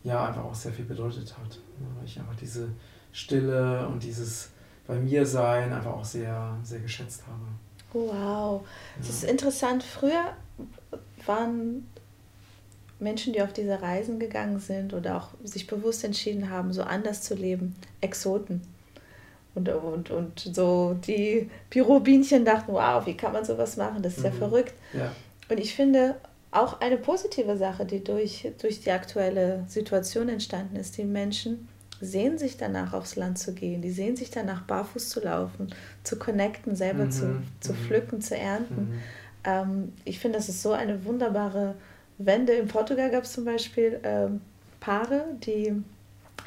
[0.03, 1.59] ja einfach auch sehr viel bedeutet hat.
[1.97, 2.69] Weil ich einfach diese
[3.11, 4.49] Stille und dieses
[4.85, 7.45] bei mir sein einfach auch sehr, sehr geschätzt habe.
[7.93, 8.67] Wow,
[8.97, 9.13] das ja.
[9.13, 9.83] ist interessant.
[9.83, 10.33] Früher
[11.25, 11.87] waren
[12.99, 17.21] Menschen, die auf diese Reisen gegangen sind oder auch sich bewusst entschieden haben, so anders
[17.21, 18.61] zu leben, Exoten.
[19.55, 24.01] Und, und, und so die Bürobienchen dachten, wow, wie kann man sowas machen?
[24.03, 24.37] Das ist ja mhm.
[24.37, 24.73] verrückt.
[24.93, 25.11] Ja.
[25.49, 26.15] Und ich finde
[26.51, 30.97] auch eine positive Sache, die durch, durch die aktuelle Situation entstanden ist.
[30.97, 31.67] Die Menschen
[32.01, 33.81] sehen sich danach, aufs Land zu gehen.
[33.81, 37.11] Die sehen sich danach, barfuß zu laufen, zu connecten, selber mhm.
[37.11, 37.77] zu, zu mhm.
[37.77, 38.89] pflücken, zu ernten.
[38.91, 38.99] Mhm.
[39.43, 41.75] Ähm, ich finde, das ist so eine wunderbare
[42.19, 42.53] Wende.
[42.53, 44.41] In Portugal gab es zum Beispiel ähm,
[44.79, 45.73] Paare, die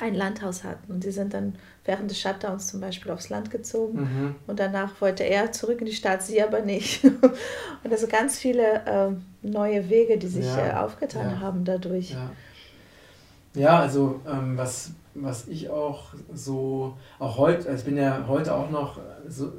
[0.01, 0.93] ein Landhaus hatten.
[0.93, 4.01] Und die sind dann während des Shutdowns zum Beispiel aufs Land gezogen.
[4.01, 4.35] Mhm.
[4.47, 7.05] Und danach wollte er zurück in die Stadt, sie aber nicht.
[7.85, 9.11] und also ganz viele äh,
[9.43, 10.69] neue Wege, die sich ja.
[10.69, 11.41] äh, aufgetan ja.
[11.41, 12.11] haben dadurch.
[12.11, 12.31] Ja,
[13.55, 18.55] ja also ähm, was, was ich auch so, auch heute, also ich bin ja heute
[18.55, 18.99] auch noch,
[19.29, 19.53] so,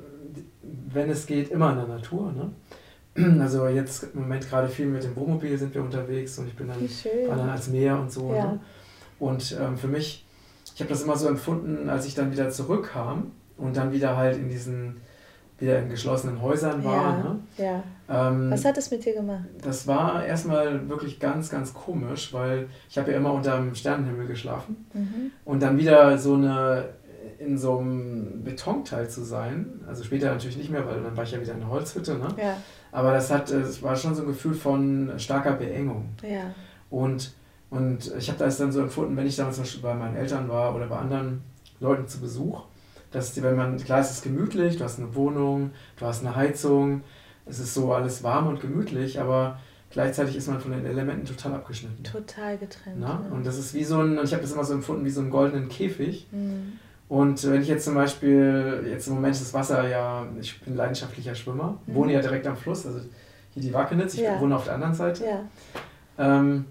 [0.61, 2.31] wenn es geht, immer in der Natur.
[2.31, 2.51] Ne?
[3.39, 6.67] Also jetzt im Moment gerade viel mit dem Wohnmobil sind wir unterwegs und ich bin
[6.67, 6.81] dann,
[7.27, 8.33] war dann als Meer und so.
[8.33, 8.45] Ja.
[8.45, 8.59] Ne?
[9.19, 10.23] Und ähm, für mich
[10.75, 14.37] ich habe das immer so empfunden, als ich dann wieder zurückkam und dann wieder halt
[14.37, 14.97] in diesen,
[15.59, 16.95] wieder in geschlossenen Häusern war.
[16.95, 17.39] Ja, ne?
[18.09, 18.29] ja.
[18.29, 19.45] Ähm, Was hat das mit dir gemacht?
[19.61, 24.27] Das war erstmal wirklich ganz, ganz komisch, weil ich habe ja immer unter dem Sternenhimmel
[24.27, 25.31] geschlafen mhm.
[25.45, 26.89] und dann wieder so eine
[27.39, 31.31] in so einem Betonteil zu sein, also später natürlich nicht mehr, weil dann war ich
[31.31, 32.27] ja wieder in der Holzhütte, ne?
[32.37, 32.57] Ja.
[32.93, 36.09] Aber das hat, es war schon so ein Gefühl von starker Beengung.
[36.21, 36.53] Ja.
[36.89, 37.33] Und
[37.73, 40.47] und ich habe das dann so empfunden, wenn ich damals zum Beispiel bei meinen Eltern
[40.47, 41.41] war oder bei anderen
[41.79, 42.65] Leuten zu Besuch,
[43.09, 46.35] dass die, wenn man, klar ist es gemütlich, du hast eine Wohnung, du hast eine
[46.35, 47.01] Heizung,
[47.47, 51.55] es ist so alles warm und gemütlich, aber gleichzeitig ist man von den Elementen total
[51.55, 52.03] abgeschnitten.
[52.03, 53.01] Total getrennt.
[53.01, 53.25] Ja?
[53.31, 55.31] Und das ist wie so ein, ich habe das immer so empfunden, wie so einen
[55.31, 56.27] goldenen Käfig.
[56.31, 56.73] Mhm.
[57.13, 60.75] Und wenn ich jetzt zum Beispiel, jetzt im Moment ist das Wasser ja, ich bin
[60.75, 61.93] leidenschaftlicher Schwimmer, mhm.
[61.93, 63.01] wohne ja direkt am Fluss, also
[63.53, 64.41] hier die Wackenitz, ich ja.
[64.41, 65.23] wohne auf der anderen Seite.
[65.23, 65.43] Ja.
[66.17, 66.65] Ähm,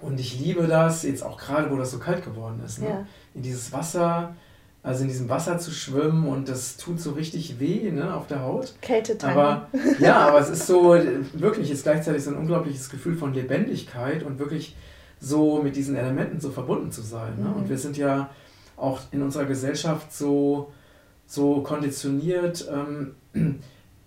[0.00, 2.88] und ich liebe das, jetzt auch gerade, wo das so kalt geworden ist, ne?
[2.88, 3.06] Ja.
[3.36, 4.34] in dieses Wasser,
[4.82, 8.42] also in diesem Wasser zu schwimmen und das tut so richtig weh ne, auf der
[8.42, 8.74] Haut.
[8.80, 9.32] Kältetank.
[9.32, 9.68] Aber
[10.00, 10.96] ja, aber es ist so,
[11.34, 14.74] wirklich ist gleichzeitig so ein unglaubliches Gefühl von Lebendigkeit und wirklich
[15.20, 17.38] so mit diesen Elementen so verbunden zu sein.
[17.38, 17.48] Ne?
[17.48, 17.54] Mhm.
[17.54, 18.28] Und wir sind ja
[18.82, 20.72] auch in unserer Gesellschaft so,
[21.26, 23.14] so konditioniert, ähm,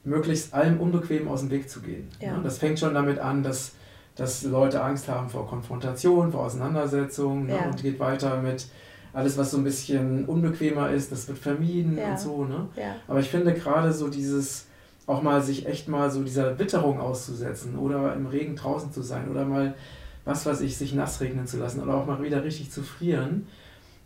[0.04, 2.10] möglichst allem Unbequem aus dem Weg zu gehen.
[2.20, 2.38] Ja.
[2.38, 2.44] Ne?
[2.44, 3.74] Das fängt schon damit an, dass
[4.16, 7.58] dass Leute Angst haben vor Konfrontation, vor Auseinandersetzung ne?
[7.68, 8.68] und geht weiter mit
[9.14, 12.12] alles, was so ein bisschen unbequemer ist, das wird vermieden ja.
[12.12, 12.46] und so.
[12.46, 12.68] Ne?
[12.76, 12.96] Ja.
[13.08, 14.68] Aber ich finde gerade so dieses,
[15.06, 19.30] auch mal sich echt mal so dieser Witterung auszusetzen oder im Regen draußen zu sein
[19.30, 19.76] oder mal,
[20.24, 23.48] was weiß ich, sich nass regnen zu lassen oder auch mal wieder richtig zu frieren,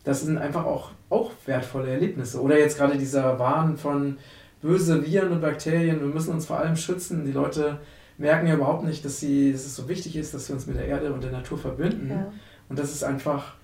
[0.03, 2.41] das sind einfach auch, auch wertvolle Erlebnisse.
[2.41, 4.17] Oder jetzt gerade dieser Wahn von
[4.61, 7.25] böse Viren und Bakterien, wir müssen uns vor allem schützen.
[7.25, 7.79] Die Leute
[8.17, 10.77] merken ja überhaupt nicht, dass, sie, dass es so wichtig ist, dass wir uns mit
[10.77, 12.09] der Erde und der Natur verbinden.
[12.09, 12.31] Ja.
[12.67, 13.55] Und dass es einfach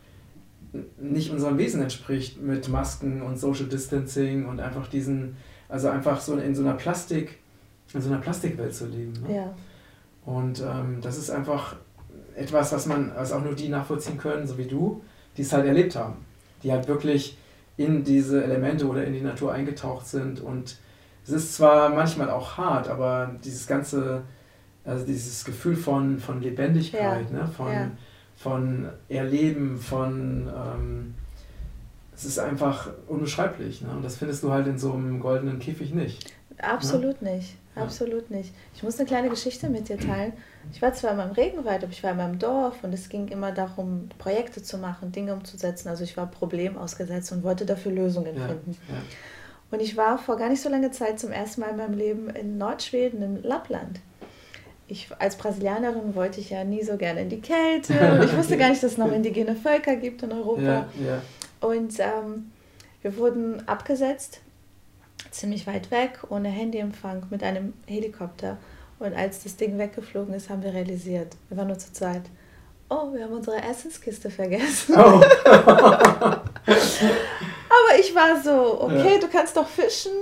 [0.97, 5.37] nicht unserem Wesen entspricht mit Masken und Social Distancing und einfach diesen,
[5.69, 7.39] also einfach so in so einer Plastik,
[7.93, 9.13] in so einer Plastikwelt zu leben.
[9.27, 9.35] Ne?
[9.35, 9.53] Ja.
[10.25, 11.75] Und ähm, das ist einfach
[12.35, 15.01] etwas, was man, was auch nur die nachvollziehen können, so wie du,
[15.37, 16.25] die es halt erlebt haben.
[16.63, 17.37] Die halt wirklich
[17.77, 20.39] in diese Elemente oder in die Natur eingetaucht sind.
[20.39, 20.77] Und
[21.25, 24.23] es ist zwar manchmal auch hart, aber dieses ganze
[24.85, 27.37] also dieses Gefühl von, von Lebendigkeit, ja.
[27.37, 27.47] ne?
[27.47, 27.91] von, ja.
[28.35, 31.15] von Erleben, von ähm,
[32.15, 33.81] es ist einfach unbeschreiblich.
[33.81, 33.89] Ne?
[33.89, 36.33] Und das findest du halt in so einem goldenen Käfig nicht.
[36.59, 37.33] Absolut ja?
[37.33, 37.57] nicht.
[37.75, 38.53] Absolut nicht.
[38.73, 40.33] Ich muss eine kleine Geschichte mit dir teilen.
[40.71, 43.27] Ich war zwar immer im Regenwald, aber ich war immer im Dorf und es ging
[43.27, 45.89] immer darum, Projekte zu machen, Dinge umzusetzen.
[45.89, 48.77] Also ich war problemausgesetzt und wollte dafür Lösungen ja, finden.
[48.87, 48.95] Ja.
[49.71, 52.29] Und ich war vor gar nicht so langer Zeit zum ersten Mal in meinem Leben
[52.29, 53.99] in Nordschweden, in Lappland.
[54.87, 58.55] Ich, als Brasilianerin wollte ich ja nie so gerne in die Kälte und ich wusste
[58.55, 60.87] gar nicht, dass es noch indigene Völker gibt in Europa.
[61.03, 61.21] Ja.
[61.59, 62.51] Und ähm,
[63.01, 64.41] wir wurden abgesetzt,
[65.31, 68.57] ziemlich weit weg, ohne Handyempfang, mit einem Helikopter.
[68.99, 72.23] Und als das Ding weggeflogen ist, haben wir realisiert, wir waren nur zu zweit,
[72.89, 74.95] oh, wir haben unsere Essenskiste vergessen.
[74.97, 75.21] Oh.
[76.65, 79.19] Aber ich war so, okay, ja.
[79.19, 80.13] du kannst doch fischen,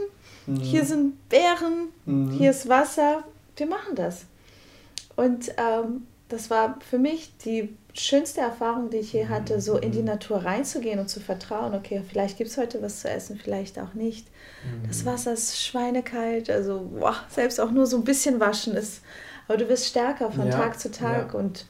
[0.48, 0.58] mhm.
[0.58, 2.32] hier sind Bären, mhm.
[2.32, 3.24] hier ist Wasser,
[3.56, 4.26] wir machen das.
[5.16, 9.92] Und ähm, das war für mich die schönste Erfahrung, die ich je hatte, so in
[9.92, 10.06] die mhm.
[10.06, 13.94] Natur reinzugehen und zu vertrauen, okay, vielleicht gibt es heute was zu essen, vielleicht auch
[13.94, 14.28] nicht.
[14.64, 14.88] Mhm.
[14.88, 19.02] Das Wasser ist schweinekalt, also boah, selbst auch nur so ein bisschen waschen ist,
[19.48, 21.40] aber du wirst stärker von ja, Tag zu Tag ja.
[21.40, 21.66] und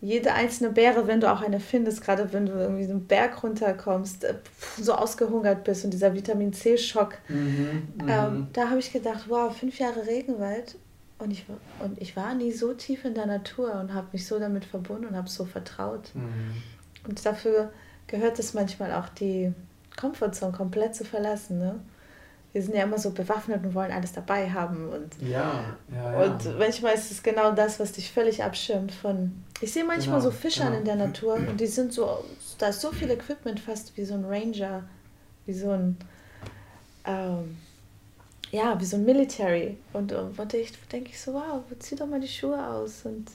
[0.00, 3.42] jede einzelne Beere, wenn du auch eine findest, gerade wenn du irgendwie so einen Berg
[3.42, 4.34] runterkommst, äh,
[4.78, 8.46] so ausgehungert bist und dieser Vitamin C-Schock, mhm, ähm, mhm.
[8.52, 10.76] da habe ich gedacht, wow, fünf Jahre Regenwald
[11.18, 11.46] und ich,
[11.80, 15.06] und ich war nie so tief in der Natur und habe mich so damit verbunden
[15.06, 16.10] und habe so vertraut.
[16.14, 16.62] Mhm.
[17.06, 17.72] Und dafür
[18.06, 19.52] gehört es manchmal auch, die
[19.96, 21.58] Komfortzone komplett zu verlassen.
[21.58, 21.80] Ne?
[22.52, 24.88] Wir sind ja immer so bewaffnet und wollen alles dabei haben.
[24.88, 26.24] Und, ja, ja, ja.
[26.24, 29.44] und manchmal ist es genau das, was dich völlig abschirmt von.
[29.60, 30.78] Ich sehe manchmal genau, so Fischern genau.
[30.78, 32.24] in der Natur und die sind so,
[32.58, 34.82] da ist so viel Equipment fast wie so ein Ranger,
[35.46, 35.96] wie so ein.
[37.06, 37.58] Ähm,
[38.54, 39.76] ja, wie so ein Military.
[39.92, 43.26] Und, und ich denke ich so, wow, zieh doch mal die Schuhe aus und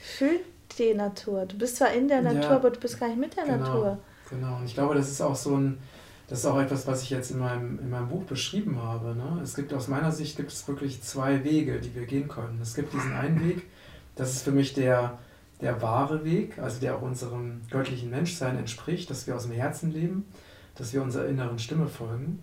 [0.00, 0.40] fühl
[0.76, 1.46] die Natur.
[1.46, 3.58] Du bist zwar in der Natur, ja, aber du bist gar nicht mit der genau,
[3.58, 3.98] Natur.
[4.28, 5.78] Genau, und ich glaube, das ist auch so ein,
[6.26, 9.14] das ist auch etwas, was ich jetzt in meinem, in meinem Buch beschrieben habe.
[9.14, 9.40] Ne?
[9.42, 12.58] Es gibt aus meiner Sicht gibt es wirklich zwei Wege, die wir gehen können.
[12.60, 13.62] Es gibt diesen einen Weg,
[14.16, 15.18] das ist für mich der,
[15.60, 19.92] der wahre Weg, also der auch unserem göttlichen Menschsein entspricht, dass wir aus dem Herzen
[19.92, 20.26] leben,
[20.74, 22.40] dass wir unserer inneren Stimme folgen.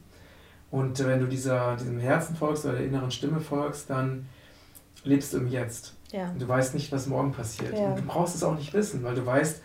[0.71, 4.27] Und wenn du dieser, diesem Herzen folgst oder der inneren Stimme folgst, dann
[5.03, 5.93] lebst du im Jetzt.
[6.11, 6.29] Ja.
[6.31, 7.77] Und du weißt nicht, was morgen passiert.
[7.77, 7.89] Ja.
[7.89, 9.61] Und du brauchst es auch nicht wissen, weil du weißt,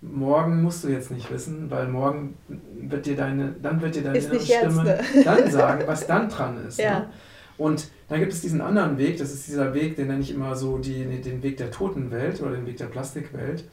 [0.00, 2.36] morgen musst du jetzt nicht wissen, weil morgen
[2.80, 5.24] wird dir deine, dann wird dir deine innere Stimme jetzt, ne?
[5.24, 6.78] dann sagen, was dann dran ist.
[6.78, 7.00] Ja.
[7.00, 7.08] Ne?
[7.56, 10.54] Und dann gibt es diesen anderen Weg, das ist dieser Weg, den nenne ich immer
[10.54, 13.64] so die, den Weg der Totenwelt oder den Weg der Plastikwelt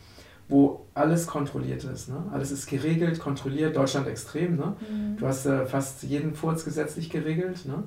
[0.47, 2.09] wo alles kontrolliert ist.
[2.09, 2.23] Ne?
[2.31, 4.55] Alles ist geregelt, kontrolliert, Deutschland extrem.
[4.55, 4.75] Ne?
[4.79, 5.17] Mhm.
[5.17, 7.65] Du hast äh, fast jeden Furz gesetzlich geregelt.
[7.65, 7.83] Ne?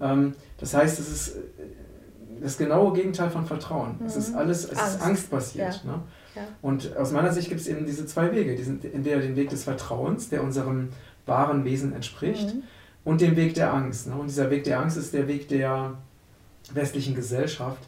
[0.00, 1.40] Ähm, das heißt, es ist äh,
[2.40, 3.96] das genaue Gegenteil von Vertrauen.
[4.00, 4.06] Mhm.
[4.06, 4.96] Es ist alles, es Angst.
[4.96, 5.82] ist angstbasiert.
[5.84, 5.92] Ja.
[5.92, 6.02] Ne?
[6.36, 6.42] Ja.
[6.62, 8.54] Und aus meiner Sicht gibt es eben diese zwei Wege.
[8.54, 10.88] Die sind entweder den Weg des Vertrauens, der unserem
[11.26, 12.62] wahren Wesen entspricht, mhm.
[13.04, 14.06] und den Weg der Angst.
[14.06, 14.14] Ne?
[14.14, 15.94] Und dieser Weg der Angst ist der Weg der
[16.72, 17.82] westlichen Gesellschaft,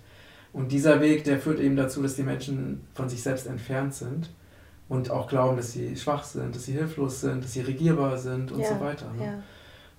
[0.52, 4.30] und dieser Weg, der führt eben dazu, dass die Menschen von sich selbst entfernt sind
[4.88, 8.52] und auch glauben, dass sie schwach sind, dass sie hilflos sind, dass sie regierbar sind
[8.52, 9.10] und ja, so weiter.
[9.16, 9.24] Ne?
[9.24, 9.42] Ja.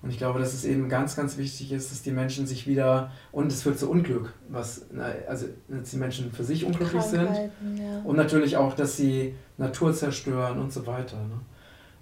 [0.02, 3.10] Und ich glaube, dass es eben ganz, ganz wichtig ist, dass die Menschen sich wieder,
[3.32, 4.86] und es führt zu Unglück, was,
[5.26, 8.02] also dass die Menschen für sich unglücklich sind ja.
[8.04, 11.16] und natürlich auch, dass sie Natur zerstören und so weiter.
[11.16, 11.40] Ne?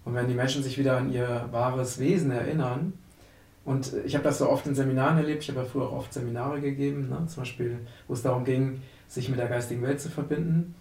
[0.05, 2.93] Und wenn die Menschen sich wieder an ihr wahres Wesen erinnern,
[3.65, 6.13] und ich habe das so oft in Seminaren erlebt, ich habe ja früher auch oft
[6.13, 7.27] Seminare gegeben, ne?
[7.27, 10.75] zum Beispiel, wo es darum ging, sich mit der geistigen Welt zu verbinden.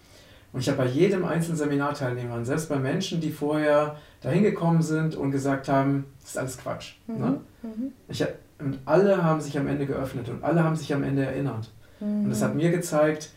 [0.54, 5.15] Und ich habe bei jedem einzelnen Seminarteilnehmer, selbst bei Menschen, die vorher dahin gekommen sind
[5.15, 6.96] und gesagt haben, das ist alles Quatsch.
[7.08, 7.17] Mhm.
[7.20, 7.41] Ne?
[7.62, 7.91] Mhm.
[8.10, 8.26] Ich,
[8.60, 11.72] und alle haben sich am Ende geöffnet und alle haben sich am Ende erinnert.
[12.00, 12.26] Mhm.
[12.26, 13.32] Und das hat mir gezeigt,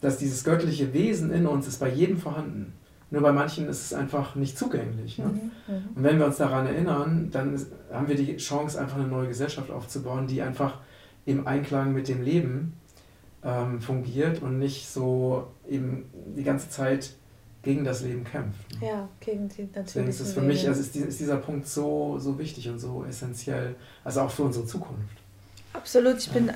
[0.00, 2.72] dass dieses göttliche Wesen in uns ist bei jedem vorhanden.
[3.10, 5.18] Nur bei manchen ist es einfach nicht zugänglich.
[5.18, 5.26] Ne?
[5.26, 7.60] Mhm, mhm, und wenn wir uns daran erinnern, dann
[7.92, 10.78] haben wir die Chance, einfach eine neue Gesellschaft aufzubauen, die einfach
[11.26, 12.74] im Einklang mit dem Leben
[13.44, 16.04] ähm, fungiert und nicht so eben
[16.36, 17.10] die ganze Zeit
[17.62, 18.80] gegen das Leben kämpft.
[18.80, 18.88] Ne?
[18.88, 22.18] Ja, gegen die natürlichen Deswegen ist es für mich, also ist, ist dieser Punkt so,
[22.18, 25.16] so wichtig und so essentiell, also auch für unsere Zukunft.
[25.72, 26.32] Absolut, ich ja.
[26.32, 26.54] bin äh,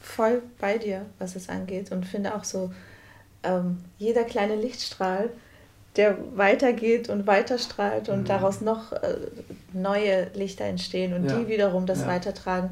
[0.00, 2.72] voll bei dir, was es angeht und finde auch so,
[3.42, 5.30] ähm, jeder kleine Lichtstrahl
[5.96, 8.24] der weitergeht und weiterstrahlt und mhm.
[8.24, 9.16] daraus noch äh,
[9.72, 11.38] neue Lichter entstehen und ja.
[11.38, 12.06] die wiederum das ja.
[12.06, 12.70] weitertragen.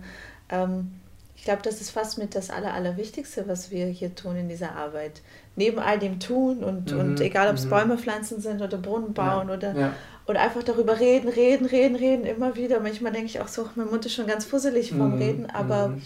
[0.49, 0.93] Ähm,
[1.37, 4.77] ich glaube, das ist fast mit das Aller, Allerwichtigste, was wir hier tun in dieser
[4.77, 5.23] Arbeit.
[5.57, 7.01] Neben all dem Tun und, mhm.
[7.01, 7.71] und egal, ob es mhm.
[7.71, 9.55] Bäume pflanzen sind oder Brunnen bauen ja.
[9.55, 9.95] oder,
[10.27, 12.81] oder einfach darüber reden, reden, reden, reden, immer wieder.
[12.81, 15.23] Manchmal denke ich auch so, mein Mund ist schon ganz fusselig vom mhm.
[15.23, 16.03] Reden, aber mhm.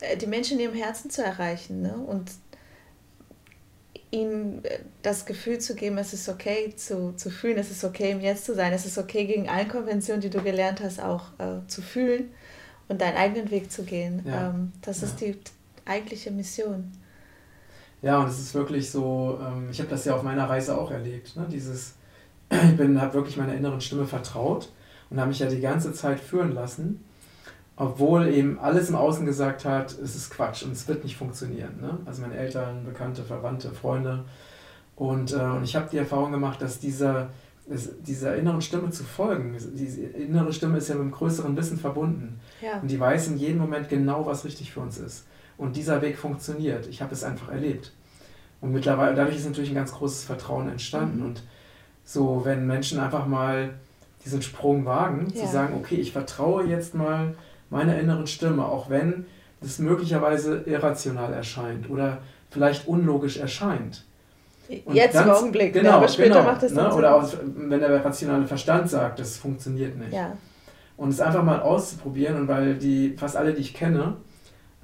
[0.00, 1.94] äh, die Menschen in ihrem Herzen zu erreichen ne?
[1.94, 2.30] und
[4.12, 8.12] ihm äh, das Gefühl zu geben, es ist okay zu, zu fühlen, es ist okay
[8.12, 11.32] im Jetzt zu sein, es ist okay gegen allen Konventionen, die du gelernt hast, auch
[11.38, 12.30] äh, zu fühlen
[12.88, 14.22] und deinen eigenen Weg zu gehen.
[14.24, 14.50] Ja.
[14.50, 15.08] Ähm, das ja.
[15.08, 15.36] ist die
[15.84, 16.92] eigentliche Mission.
[18.02, 20.90] Ja, und es ist wirklich so, ähm, ich habe das ja auf meiner Reise auch
[20.90, 21.46] erlebt, ne?
[21.50, 21.94] dieses,
[22.50, 24.70] ich bin, habe wirklich meiner inneren Stimme vertraut
[25.08, 27.04] und habe mich ja die ganze Zeit führen lassen,
[27.76, 31.80] obwohl eben alles im Außen gesagt hat, es ist Quatsch und es wird nicht funktionieren.
[31.80, 31.98] Ne?
[32.04, 34.24] Also meine Eltern, Bekannte, Verwandte, Freunde.
[34.96, 37.30] Und, äh, und ich habe die Erfahrung gemacht, dass dieser,
[37.66, 42.40] dieser inneren Stimme zu folgen, diese innere Stimme ist ja mit einem größeren Wissen verbunden.
[42.60, 42.80] Ja.
[42.80, 45.26] Und die weiß in jedem Moment genau, was richtig für uns ist.
[45.56, 46.86] Und dieser Weg funktioniert.
[46.88, 47.92] Ich habe es einfach erlebt.
[48.60, 51.20] Und mittlerweile, dadurch ist natürlich ein ganz großes Vertrauen entstanden.
[51.20, 51.26] Mhm.
[51.26, 51.42] Und
[52.04, 53.74] so, wenn Menschen einfach mal
[54.24, 55.44] diesen Sprung wagen, ja.
[55.44, 57.34] zu sagen, okay, ich vertraue jetzt mal
[57.72, 59.26] meiner inneren Stimme, auch wenn
[59.60, 62.18] das möglicherweise irrational erscheint oder
[62.50, 64.04] vielleicht unlogisch erscheint.
[64.84, 66.94] Und jetzt ganz, im Augenblick, genau, ne, aber später genau, macht es dann ne?
[66.94, 70.12] Oder auch, wenn der rationale Verstand sagt, das funktioniert nicht.
[70.12, 70.36] Ja.
[70.96, 74.16] Und es einfach mal auszuprobieren und weil die, fast alle, die ich kenne,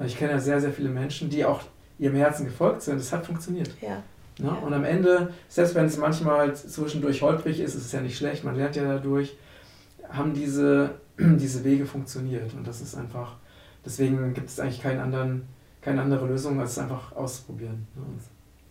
[0.05, 1.61] ich kenne ja sehr, sehr viele Menschen, die auch
[1.98, 2.98] ihrem Herzen gefolgt sind.
[2.98, 3.70] Das hat funktioniert.
[3.81, 4.03] Ja.
[4.38, 4.46] Ne?
[4.46, 4.66] Ja.
[4.66, 8.44] Und am Ende, selbst wenn es manchmal zwischendurch holprig ist, ist es ja nicht schlecht,
[8.44, 9.37] man lernt ja dadurch,
[10.10, 12.54] haben diese, diese Wege funktioniert.
[12.54, 13.36] Und das ist einfach,
[13.84, 15.48] deswegen gibt es eigentlich keinen anderen,
[15.80, 17.86] keine andere Lösung, als es einfach auszuprobieren.
[17.94, 18.02] Ne?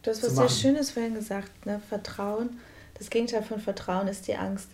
[0.02, 1.82] Du hast was sehr Schönes vorhin gesagt, ne?
[1.90, 2.52] Vertrauen.
[2.94, 4.70] Das Gegenteil von Vertrauen ist die Angst.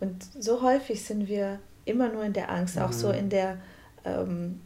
[0.00, 2.92] Und so häufig sind wir immer nur in der Angst, auch mhm.
[2.92, 3.58] so in der
[4.04, 4.60] ähm,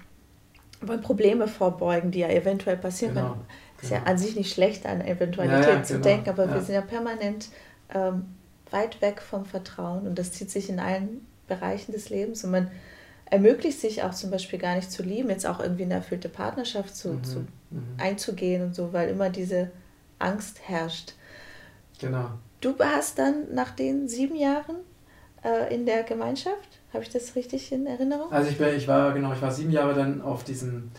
[0.80, 3.46] wollen Probleme vorbeugen, die ja eventuell passieren genau, können.
[3.80, 4.02] Ist genau.
[4.02, 6.54] ja an sich nicht schlecht, an Eventualität ja, ja, zu genau, denken, aber ja.
[6.54, 7.48] wir sind ja permanent
[7.94, 8.24] ähm,
[8.70, 12.70] weit weg vom Vertrauen und das zieht sich in allen Bereichen des Lebens und man
[13.26, 16.96] ermöglicht sich auch zum Beispiel gar nicht zu lieben, jetzt auch irgendwie eine erfüllte Partnerschaft
[16.96, 17.38] zu, mhm, zu
[17.70, 17.82] mhm.
[17.98, 19.70] einzugehen und so, weil immer diese
[20.18, 21.14] Angst herrscht.
[21.98, 22.30] Genau.
[22.60, 24.76] Du hast dann nach den sieben Jahren
[25.44, 28.32] äh, in der Gemeinschaft habe ich das richtig in Erinnerung?
[28.32, 30.90] Also ich, bin, ich war genau, ich war sieben Jahre dann auf diesem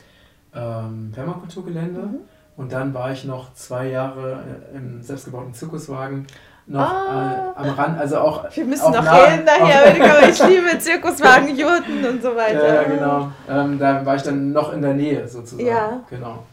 [0.54, 2.20] ähm, Permakulturgelände mhm.
[2.56, 6.28] und dann war ich noch zwei Jahre äh, im selbstgebauten Zirkuswagen
[6.68, 7.54] noch ah.
[7.56, 8.56] äh, am Rand, also auch.
[8.56, 12.76] Wir müssen noch nah, reden nachher, ich liebe Zirkuswagen, Jurten und so weiter.
[12.76, 13.32] Ja, genau.
[13.50, 15.66] Ähm, da war ich dann noch in der Nähe sozusagen.
[15.66, 16.02] Ja.
[16.10, 16.44] Genau.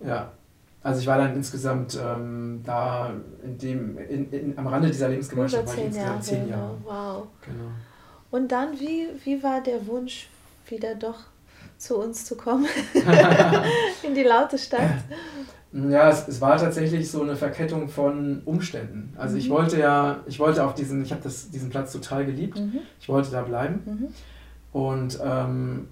[0.00, 0.30] Ja.
[0.82, 3.10] Also ich war dann insgesamt ähm, da
[3.42, 6.76] in dem, in, in, am Rande dieser Lebensgemeinschaft war ich insgesamt Jahre, zehn Jahre.
[6.84, 7.26] Wow.
[7.42, 7.70] Genau.
[8.30, 10.28] Und dann, wie, wie war der Wunsch,
[10.66, 11.18] wieder doch
[11.76, 12.66] zu uns zu kommen,
[14.02, 15.02] in die laute Stadt?
[15.72, 19.14] Ja, es, es war tatsächlich so eine Verkettung von Umständen.
[19.16, 19.40] Also mhm.
[19.40, 22.58] ich wollte ja, ich wollte auf diesen, ich habe diesen Platz total geliebt.
[22.58, 22.80] Mhm.
[23.00, 23.82] Ich wollte da bleiben.
[23.84, 24.08] Mhm.
[24.72, 25.88] Und ähm,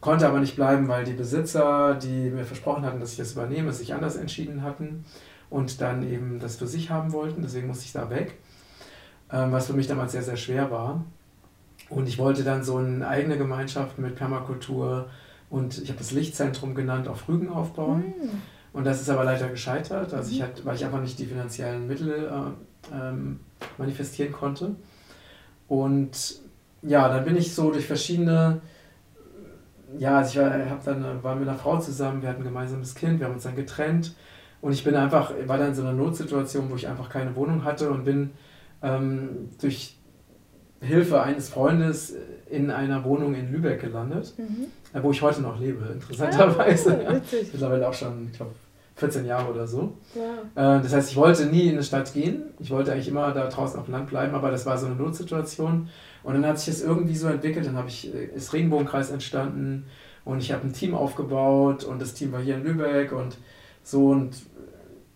[0.00, 3.72] konnte aber nicht bleiben, weil die Besitzer, die mir versprochen hatten, dass ich das übernehme,
[3.72, 5.04] sich anders entschieden hatten
[5.50, 7.42] und dann eben das für sich haben wollten.
[7.42, 8.38] Deswegen musste ich da weg,
[9.32, 11.04] ähm, was für mich damals sehr, sehr schwer war.
[11.88, 15.08] Und ich wollte dann so eine eigene Gemeinschaft mit Permakultur
[15.50, 18.14] und ich habe das Lichtzentrum genannt, auf Rügen aufbauen.
[18.78, 21.88] Und das ist aber leider gescheitert, also ich hatte, weil ich einfach nicht die finanziellen
[21.88, 23.40] Mittel äh, ähm,
[23.76, 24.76] manifestieren konnte.
[25.66, 26.36] Und
[26.82, 28.60] ja, dann bin ich so durch verschiedene,
[29.98, 32.94] ja, also ich war, hab dann, war mit einer Frau zusammen, wir hatten ein gemeinsames
[32.94, 34.14] Kind, wir haben uns dann getrennt
[34.60, 37.64] und ich bin einfach, war dann in so einer Notsituation, wo ich einfach keine Wohnung
[37.64, 38.30] hatte und bin
[38.80, 39.98] ähm, durch
[40.80, 42.14] Hilfe eines Freundes
[42.48, 44.66] in einer Wohnung in Lübeck gelandet, mhm.
[44.94, 46.96] Äh, wo ich heute noch lebe, interessanterweise.
[46.96, 47.20] Ah, ja.
[47.52, 48.52] Mittlerweile auch schon, ich glaube,
[48.98, 49.94] 14 Jahre oder so.
[50.14, 50.76] Ja.
[50.78, 52.42] Äh, das heißt, ich wollte nie in eine Stadt gehen.
[52.58, 54.96] Ich wollte eigentlich immer da draußen auf dem Land bleiben, aber das war so eine
[54.96, 55.88] Notsituation.
[56.24, 57.66] Und dann hat sich das irgendwie so entwickelt.
[57.66, 59.86] Dann habe ich, äh, ist Regenbogenkreis entstanden
[60.24, 63.38] und ich habe ein Team aufgebaut und das Team war hier in Lübeck und
[63.82, 64.34] so und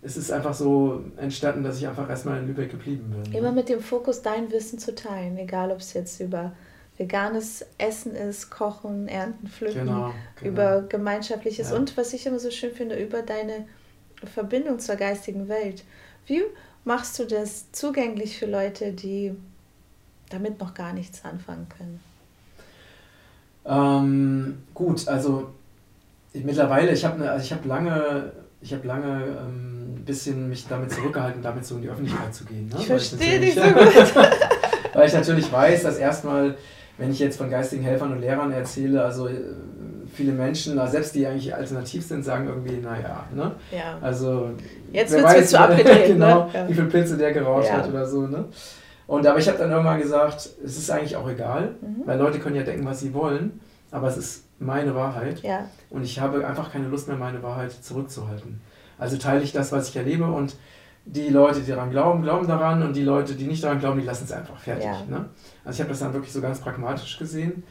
[0.00, 3.32] es ist einfach so entstanden, dass ich einfach erstmal in Lübeck geblieben bin.
[3.32, 6.52] Immer mit dem Fokus, dein Wissen zu teilen, egal ob es jetzt über
[7.02, 10.50] veganes Essen ist, Kochen, Ernten, Pflücken, genau, genau.
[10.50, 11.76] über Gemeinschaftliches ja.
[11.76, 13.66] und was ich immer so schön finde, über deine
[14.32, 15.82] Verbindung zur geistigen Welt.
[16.26, 16.42] Wie
[16.84, 19.34] machst du das zugänglich für Leute, die
[20.30, 22.00] damit noch gar nichts anfangen können?
[23.64, 25.50] Ähm, gut, also
[26.32, 30.48] ich, mittlerweile, ich habe ne, also ich hab lange, ich habe lange ähm, ein bisschen
[30.48, 32.68] mich damit zurückgehalten, damit so in die Öffentlichkeit zu gehen.
[32.68, 32.76] Ne?
[32.78, 34.14] Ich verstehe dich so gut.
[34.94, 36.56] weil ich natürlich weiß, dass erstmal,
[36.98, 39.40] wenn ich jetzt von geistigen Helfern und Lehrern erzähle, also äh,
[40.12, 43.52] viele Menschen, selbst die eigentlich alternativ sind, sagen irgendwie, naja, ne?
[43.70, 43.98] Ja.
[44.00, 44.50] Also
[44.92, 46.50] jetzt wird es zu abgedreht, genau, ne?
[46.52, 46.68] ja.
[46.68, 47.74] wie viele Pilze der geraucht ja.
[47.74, 48.44] hat oder so, ne?
[49.06, 52.02] Und aber ich habe dann irgendwann gesagt, es ist eigentlich auch egal, mhm.
[52.06, 55.42] weil Leute können ja denken, was sie wollen, aber es ist meine Wahrheit.
[55.42, 55.66] Ja.
[55.90, 58.60] Und ich habe einfach keine Lust mehr, meine Wahrheit zurückzuhalten.
[58.98, 60.56] Also teile ich das, was ich erlebe und
[61.04, 64.06] die Leute, die daran glauben, glauben daran und die Leute, die nicht daran glauben, die
[64.06, 64.84] lassen es einfach fertig.
[64.84, 65.04] Ja.
[65.08, 65.28] Ne?
[65.64, 67.64] Also ich habe das dann wirklich so ganz pragmatisch gesehen.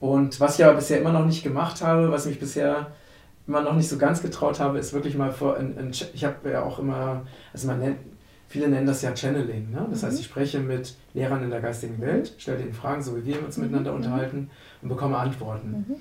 [0.00, 2.88] Und was ich aber bisher immer noch nicht gemacht habe, was mich bisher
[3.46, 5.56] immer noch nicht so ganz getraut habe, ist wirklich mal vor.
[5.58, 7.98] In, in, ich habe ja auch immer, also man nennt,
[8.48, 9.70] viele nennen das ja Channeling.
[9.70, 9.86] Ne?
[9.90, 10.06] Das mhm.
[10.06, 13.44] heißt, ich spreche mit Lehrern in der geistigen Welt, stelle ihnen Fragen, so wie wir
[13.44, 13.64] uns mhm.
[13.64, 13.98] miteinander mhm.
[13.98, 14.50] unterhalten
[14.82, 15.86] und bekomme Antworten.
[15.88, 15.96] Mhm.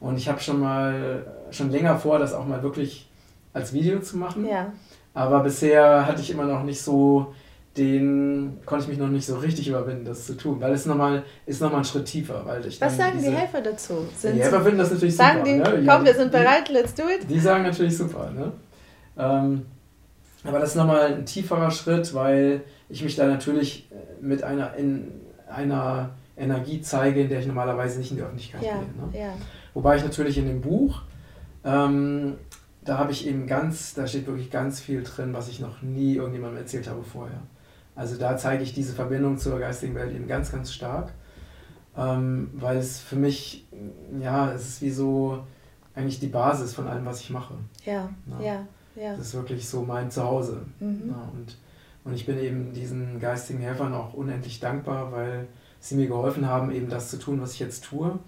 [0.00, 3.10] Und ich habe schon mal schon länger vor, das auch mal wirklich
[3.54, 4.46] als Video zu machen.
[4.46, 4.72] Ja.
[5.16, 7.34] Aber bisher hatte ich immer noch nicht so
[7.76, 11.24] den konnte ich mich noch nicht so richtig überwinden, das zu tun, weil es nochmal
[11.44, 12.42] ist nochmal ein Schritt tiefer.
[12.44, 14.06] Weil ich Was sagen diese, die Helfer dazu?
[14.16, 15.64] Sind die Helfer finden das natürlich sagen super.
[15.64, 15.92] Sagen die, ne?
[15.92, 17.28] komm, wir sind bereit, let's do it?
[17.28, 18.30] Die sagen natürlich super.
[18.30, 18.52] Ne?
[19.18, 19.66] Ähm,
[20.44, 24.74] aber das ist nochmal ein tieferer Schritt, weil ich mich da natürlich äh, mit einer,
[24.76, 25.12] in
[25.48, 29.20] einer Energie zeige, in der ich normalerweise nicht in die Öffentlichkeit ja, gehe.
[29.22, 29.26] Ne?
[29.26, 29.34] Ja.
[29.74, 31.02] Wobei ich natürlich in dem Buch,
[31.64, 32.36] ähm,
[32.86, 36.14] da habe ich eben ganz, da steht wirklich ganz viel drin, was ich noch nie
[36.14, 37.42] irgendjemandem erzählt habe vorher.
[37.94, 41.12] Also da zeige ich diese Verbindung zur geistigen Welt eben ganz, ganz stark,
[41.96, 43.66] ähm, weil es für mich,
[44.20, 45.44] ja, es ist wie so
[45.94, 47.54] eigentlich die Basis von allem, was ich mache.
[47.84, 48.66] Ja, ja, ja.
[48.94, 49.16] ja.
[49.16, 50.62] Das ist wirklich so mein Zuhause.
[50.78, 51.08] Mhm.
[51.08, 51.58] Ja, und,
[52.04, 55.48] und ich bin eben diesen geistigen Helfern auch unendlich dankbar, weil
[55.80, 58.18] sie mir geholfen haben, eben das zu tun, was ich jetzt tue.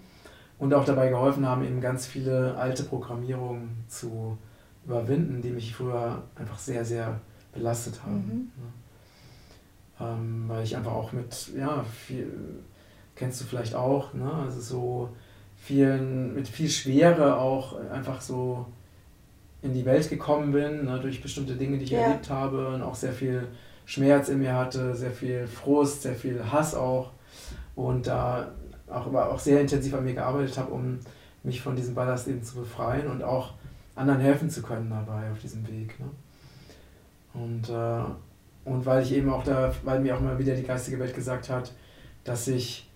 [0.57, 4.37] Und auch dabei geholfen haben, eben ganz viele alte Programmierungen zu
[4.89, 7.19] überwinden, die mich früher einfach sehr, sehr
[7.53, 8.15] belastet haben.
[8.15, 8.51] Mhm.
[10.01, 12.31] Ähm, weil ich einfach auch mit, ja, viel,
[13.15, 14.31] kennst du vielleicht auch, ne?
[14.31, 15.09] also so
[15.57, 18.65] vielen, mit viel Schwere auch einfach so
[19.61, 20.99] in die Welt gekommen bin, ne?
[20.99, 21.99] durch bestimmte Dinge, die ich ja.
[21.99, 23.47] erlebt habe und auch sehr viel
[23.85, 27.11] Schmerz in mir hatte, sehr viel Frust, sehr viel Hass auch
[27.75, 28.51] und da
[28.87, 30.99] auch, aber auch sehr intensiv an mir gearbeitet habe, um
[31.43, 33.53] mich von diesem Ballast eben zu befreien und auch
[33.99, 35.99] anderen helfen zu können dabei auf diesem Weg.
[35.99, 36.09] Ne?
[37.33, 38.03] Und äh,
[38.65, 41.49] und weil ich eben auch da, weil mir auch mal wieder die geistige Welt gesagt
[41.49, 41.71] hat,
[42.23, 42.89] dass ich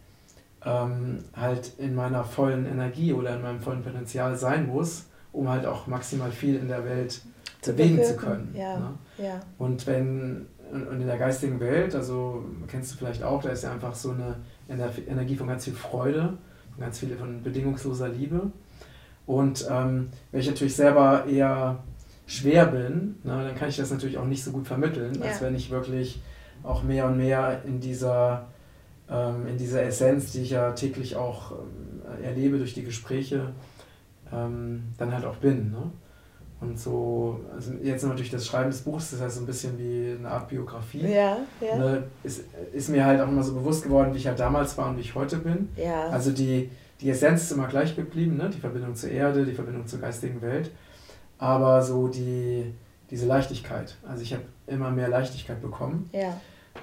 [0.66, 5.66] ähm, halt in meiner vollen Energie oder in meinem vollen Potenzial sein muss, um halt
[5.66, 7.22] auch maximal viel in der Welt
[7.62, 8.54] zu bewegen zu können.
[8.56, 8.94] Ja, ne?
[9.18, 9.40] ja.
[9.58, 13.72] Und wenn und in der geistigen Welt, also kennst du vielleicht auch, da ist ja
[13.72, 14.38] einfach so eine
[14.68, 16.38] Energie von ganz viel Freude,
[16.72, 18.52] von ganz viel von bedingungsloser Liebe.
[19.26, 21.80] Und ähm, wenn ich natürlich selber eher
[22.26, 25.26] schwer bin, na, dann kann ich das natürlich auch nicht so gut vermitteln, ja.
[25.26, 26.22] als wenn ich wirklich
[26.64, 28.48] auch mehr und mehr in dieser,
[29.10, 33.52] ähm, in dieser Essenz, die ich ja täglich auch ähm, erlebe durch die Gespräche,
[34.32, 35.72] ähm, dann halt auch bin.
[35.72, 35.92] Ne?
[36.62, 40.16] Und so, also jetzt natürlich das Schreiben des Buchs, das heißt so ein bisschen wie
[40.18, 41.02] eine Art Biografie.
[41.02, 41.78] Ja, ja.
[41.78, 44.90] Ne, ist, ist mir halt auch immer so bewusst geworden, wie ich halt damals war
[44.90, 45.68] und wie ich heute bin.
[45.76, 46.08] Ja.
[46.08, 46.70] Also die,
[47.02, 48.50] die Essenz ist immer gleich geblieben, ne?
[48.50, 50.72] die Verbindung zur Erde, die Verbindung zur geistigen Welt
[51.44, 52.74] aber so die,
[53.10, 53.98] diese Leichtigkeit.
[54.08, 56.40] Also ich habe immer mehr Leichtigkeit bekommen ja.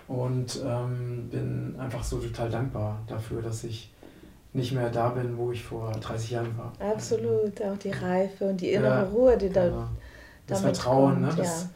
[0.06, 3.90] und ähm, bin einfach so total dankbar dafür, dass ich
[4.52, 6.72] nicht mehr da bin, wo ich vor 30 Jahren war.
[6.78, 9.88] Absolut, auch die Reife und die innere ja, Ruhe, die da genau.
[10.46, 11.34] Das Vertrauen, kommt, ne?
[11.36, 11.68] Das,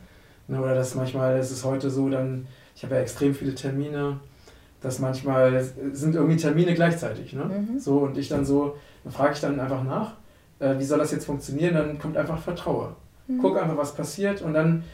[0.49, 0.55] ja.
[0.57, 0.63] ne?
[0.63, 4.19] Oder dass manchmal ist es heute so, dann, ich habe ja extrem viele Termine,
[4.85, 7.45] dass manchmal sind irgendwie Termine gleichzeitig, ne?
[7.45, 7.79] Mhm.
[7.79, 10.13] So und ich dann so, dann frage ich dann einfach nach
[10.65, 12.95] äh, wie soll das jetzt funktionieren, dann kommt einfach Vertraue.
[13.27, 13.39] Mhm.
[13.41, 14.85] Guck einfach, was passiert und dann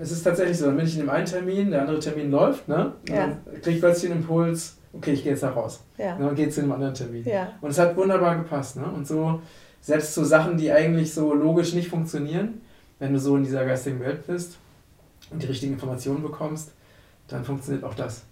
[0.00, 2.68] es ist tatsächlich so, dann bin ich in dem einen Termin, der andere Termin läuft,
[2.68, 2.92] ne?
[3.06, 3.26] Ja.
[3.26, 5.84] dann kriege ich plötzlich den Impuls, okay, ich gehe jetzt da raus.
[5.98, 6.16] Ja.
[6.16, 7.22] Und dann geht es zu einem anderen Termin.
[7.26, 7.52] Ja.
[7.60, 8.86] Und es hat wunderbar gepasst, ne?
[8.86, 9.42] Und so,
[9.82, 12.62] selbst so Sachen, die eigentlich so logisch nicht funktionieren,
[12.98, 14.56] wenn du so in dieser geistigen Welt bist
[15.30, 16.72] und die richtigen Informationen bekommst,
[17.28, 18.22] dann funktioniert auch das.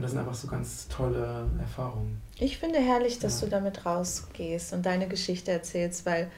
[0.00, 2.22] Und das sind einfach so ganz tolle Erfahrungen.
[2.38, 3.44] Ich finde herrlich, dass ja.
[3.44, 6.30] du damit rausgehst und deine Geschichte erzählst, weil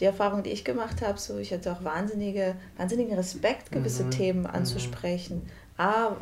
[0.00, 4.10] die Erfahrung, die ich gemacht habe, so ich hatte auch wahnsinnige, wahnsinnigen Respekt, gewisse mhm.
[4.10, 4.46] Themen mhm.
[4.46, 5.42] anzusprechen.
[5.44, 5.50] Mhm.
[5.76, 6.16] A,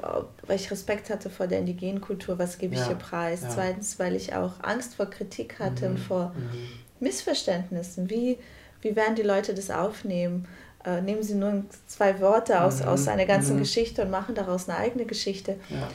[0.45, 2.89] weil ich Respekt hatte vor der indigenen Kultur, was gebe ich ja.
[2.89, 3.43] hier preis?
[3.43, 3.51] Ja.
[3.51, 5.95] Zweitens, weil ich auch Angst vor Kritik hatte mhm.
[5.95, 6.51] und vor mhm.
[6.99, 8.11] Missverständnissen.
[8.11, 8.39] Wie,
[8.81, 10.49] wie werden die Leute das aufnehmen?
[10.85, 13.11] Äh, nehmen sie nur zwei Worte aus, aus mhm.
[13.11, 15.61] einer ganzen Geschichte und machen daraus eine eigene Geschichte.
[15.69, 15.89] Ja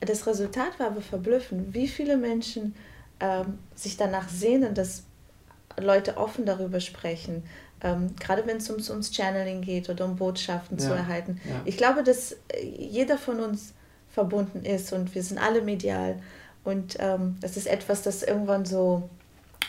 [0.00, 2.74] das Resultat war aber verblüffend, wie viele Menschen
[3.20, 5.04] ähm, sich danach sehnen, dass
[5.80, 7.44] Leute offen darüber sprechen.
[7.80, 11.40] Ähm, gerade wenn es ums, ums Channeling geht oder um Botschaften ja, zu erhalten.
[11.44, 11.60] Ja.
[11.64, 13.74] Ich glaube, dass äh, jeder von uns
[14.10, 16.16] verbunden ist und wir sind alle medial.
[16.62, 19.08] Und ähm, das ist etwas, das irgendwann so,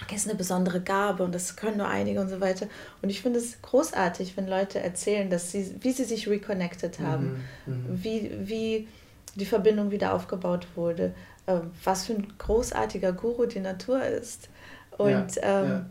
[0.03, 2.67] okay, ist eine besondere Gabe und das können nur einige und so weiter.
[3.01, 7.43] Und ich finde es großartig, wenn Leute erzählen, dass sie, wie sie sich reconnected haben,
[7.65, 8.03] mhm, mhm.
[8.03, 8.87] wie, wie
[9.35, 11.13] die Verbindung wieder aufgebaut wurde,
[11.45, 14.49] äh, was für ein großartiger Guru die Natur ist.
[14.97, 15.85] Und, ja, ähm, ja.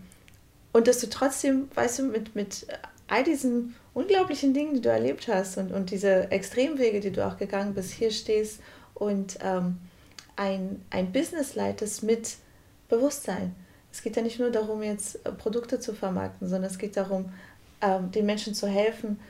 [0.72, 2.66] und dass du trotzdem, weißt du, mit, mit
[3.06, 7.36] all diesen unglaublichen Dingen, die du erlebt hast und, und diese Extremwege, die du auch
[7.36, 8.60] gegangen bist, hier stehst
[8.94, 9.78] und ähm,
[10.36, 12.36] ein, ein Business leitest mit
[12.88, 13.54] Bewusstsein.
[13.92, 17.32] Es geht ja nicht nur darum, jetzt Produkte zu vermarkten, sondern es geht darum,
[17.80, 19.20] ähm, den Menschen zu helfen,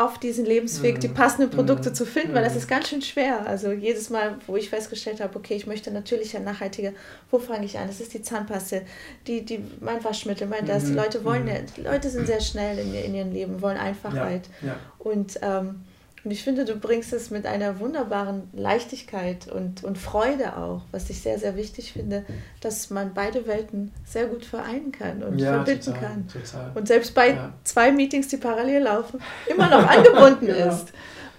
[0.00, 1.14] auf diesen Lebensweg die mhm.
[1.14, 1.94] passenden Produkte mhm.
[1.94, 2.60] zu finden, weil das mhm.
[2.60, 3.46] ist ganz schön schwer.
[3.46, 6.92] Also jedes Mal, wo ich festgestellt habe, okay, ich möchte natürlich ein nachhaltiger,
[7.30, 7.86] wo fange ich an?
[7.86, 8.82] Das ist die Zahnpaste,
[9.26, 10.86] die, die, mein Waschmittel, mein das.
[10.86, 14.48] Die Leute wollen, die Leute sind sehr schnell in, in ihrem Leben, wollen Einfachheit.
[14.62, 14.76] Ja, ja.
[14.98, 15.82] Und ähm,
[16.22, 21.08] und ich finde, du bringst es mit einer wunderbaren Leichtigkeit und, und Freude auch, was
[21.08, 22.26] ich sehr, sehr wichtig finde,
[22.60, 26.28] dass man beide Welten sehr gut vereinen kann und ja, verbinden total, kann.
[26.28, 26.72] Total.
[26.74, 27.52] Und selbst bei ja.
[27.64, 30.68] zwei Meetings, die parallel laufen, immer noch angebunden genau.
[30.74, 30.92] ist.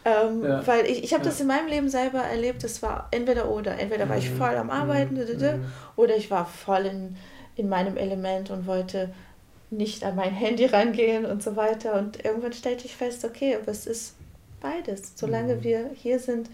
[0.03, 0.65] Ähm, ja.
[0.65, 3.77] Weil ich, ich habe das in meinem Leben selber erlebt, es war entweder oder.
[3.77, 4.37] Entweder war ich mhm.
[4.37, 5.65] voll am Arbeiten mhm.
[5.95, 7.17] oder ich war voll in,
[7.55, 9.13] in meinem Element und wollte
[9.69, 11.93] nicht an mein Handy rangehen und so weiter.
[11.99, 14.15] Und irgendwann stellte ich fest, okay, aber es ist
[14.61, 15.63] beides, solange mhm.
[15.63, 16.49] wir hier sind.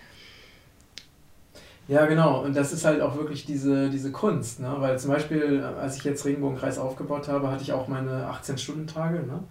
[1.88, 2.44] Ja, genau.
[2.44, 4.60] Und das ist halt auch wirklich diese, diese Kunst.
[4.60, 4.76] Ne?
[4.80, 9.20] Weil zum Beispiel, als ich jetzt Regenbogenkreis aufgebaut habe, hatte ich auch meine 18-Stunden-Tage.
[9.20, 9.44] Ne?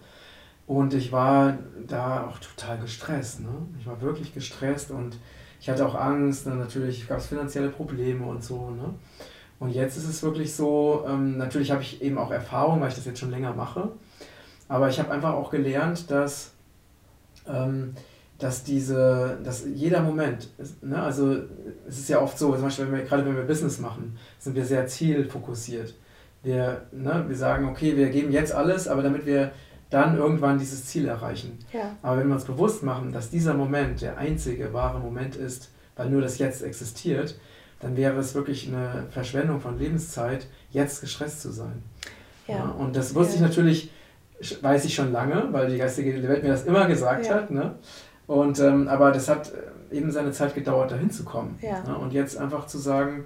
[0.67, 3.39] Und ich war da auch total gestresst.
[3.39, 3.49] Ne?
[3.79, 5.17] Ich war wirklich gestresst und
[5.59, 6.45] ich hatte auch Angst.
[6.45, 6.55] Ne?
[6.55, 8.69] Natürlich gab es finanzielle Probleme und so.
[8.69, 8.93] Ne?
[9.59, 12.95] Und jetzt ist es wirklich so, ähm, natürlich habe ich eben auch Erfahrung, weil ich
[12.95, 13.89] das jetzt schon länger mache.
[14.67, 16.51] Aber ich habe einfach auch gelernt, dass
[17.47, 17.95] ähm,
[18.39, 20.49] dass diese, dass jeder Moment,
[20.81, 21.37] ne, also
[21.87, 24.55] es ist ja oft so, zum Beispiel, wenn wir, gerade wenn wir Business machen, sind
[24.55, 25.95] wir sehr zielfokussiert.
[26.43, 29.51] Wir, ne, wir sagen, okay, wir geben jetzt alles, aber damit wir
[29.89, 31.57] dann irgendwann dieses Ziel erreichen.
[31.73, 31.95] Ja.
[32.01, 36.09] Aber wenn wir uns bewusst machen, dass dieser Moment der einzige wahre Moment ist, weil
[36.09, 37.39] nur das Jetzt existiert,
[37.79, 41.83] dann wäre es wirklich eine Verschwendung von Lebenszeit, jetzt gestresst zu sein.
[42.47, 42.55] Ja.
[42.55, 43.35] ja und das wusste ja.
[43.35, 43.91] ich natürlich,
[44.61, 47.49] weiß ich schon lange, weil die geistige Welt mir das immer gesagt hat.
[47.49, 47.75] Ne?
[48.27, 49.51] Und, ähm, aber das hat
[49.91, 51.57] äh, eben seine Zeit gedauert, dahin zu kommen.
[51.61, 51.81] Ja.
[51.83, 51.97] Ne?
[51.97, 53.25] Und jetzt einfach zu sagen,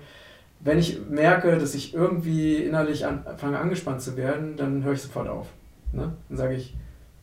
[0.59, 5.27] wenn ich merke, dass ich irgendwie innerlich anfange angespannt zu werden, dann höre ich sofort
[5.27, 5.47] auf.
[5.91, 6.13] Ne?
[6.29, 6.75] Dann sage ich,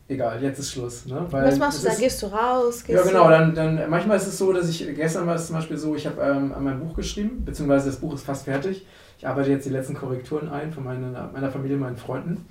[0.09, 1.05] egal, jetzt ist Schluss.
[1.05, 1.25] Ne?
[1.29, 1.97] Weil Was machst du dann?
[1.97, 2.83] Gehst du raus?
[2.83, 3.29] Gehst ja, genau.
[3.29, 6.05] Dann, dann, manchmal ist es so, dass ich, gestern war es zum Beispiel so, ich
[6.05, 8.85] habe ähm, an meinem Buch geschrieben, beziehungsweise das Buch ist fast fertig.
[9.17, 12.45] Ich arbeite jetzt die letzten Korrekturen ein von meiner, meiner Familie, meinen Freunden.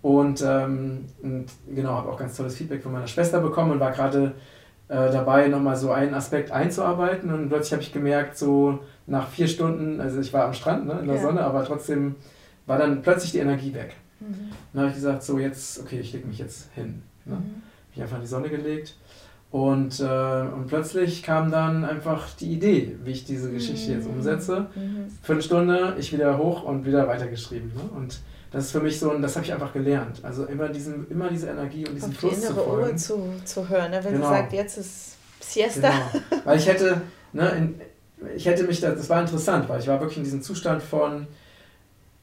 [0.00, 3.90] Und, ähm, und genau, habe auch ganz tolles Feedback von meiner Schwester bekommen und war
[3.90, 4.34] gerade
[4.88, 7.32] äh, dabei, nochmal so einen Aspekt einzuarbeiten.
[7.32, 10.98] Und plötzlich habe ich gemerkt, so nach vier Stunden, also ich war am Strand ne,
[11.00, 11.22] in der ja.
[11.22, 12.14] Sonne, aber trotzdem
[12.66, 13.96] war dann plötzlich die Energie weg.
[14.20, 14.50] Mhm.
[14.72, 17.02] Dann habe ich gesagt, so jetzt, okay, ich lege mich jetzt hin.
[17.24, 17.36] Ne?
[17.36, 17.62] Mhm.
[17.90, 18.96] Mich einfach in die Sonne gelegt.
[19.50, 24.16] Und, äh, und plötzlich kam dann einfach die Idee, wie ich diese Geschichte jetzt mhm.
[24.16, 24.66] umsetze.
[24.74, 25.06] Mhm.
[25.22, 27.72] Viertelstunde, ich wieder hoch und wieder weitergeschrieben.
[27.74, 27.82] Ne?
[27.96, 28.20] Und
[28.50, 30.20] das ist für mich so, und das habe ich einfach gelernt.
[30.22, 32.90] Also immer, diesen, immer diese Energie und diesen Auf Fluss die innere zu folgen.
[32.90, 34.00] Uhr zu, zu hören, ne?
[34.02, 34.28] wenn genau.
[34.28, 35.90] sie sagt, jetzt ist Siesta.
[35.90, 36.42] Genau.
[36.44, 37.80] Weil ich hätte, ne, in,
[38.34, 41.26] ich hätte mich, da, das war interessant, weil ich war wirklich in diesem Zustand von,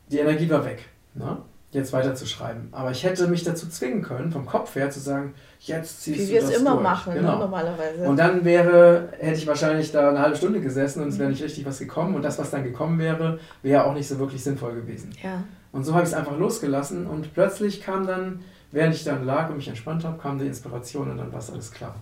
[0.07, 1.37] die Energie war weg, ne?
[1.75, 2.69] jetzt weiterzuschreiben.
[2.71, 6.33] Aber ich hätte mich dazu zwingen können, vom Kopf her zu sagen, jetzt ziehst Wie
[6.33, 6.83] du das Wie wir es immer durch.
[6.83, 7.39] machen, ne, genau.
[7.39, 8.03] normalerweise.
[8.03, 11.43] Und dann wäre, hätte ich wahrscheinlich da eine halbe Stunde gesessen und es wäre nicht
[11.43, 12.15] richtig was gekommen.
[12.15, 15.11] Und das, was dann gekommen wäre, wäre auch nicht so wirklich sinnvoll gewesen.
[15.21, 15.43] Ja.
[15.75, 18.39] Und so habe ich es einfach losgelassen und plötzlich kam dann,
[18.71, 21.51] während ich dann lag und mich entspannt habe, kam die Inspiration und dann war es
[21.51, 21.95] alles klar.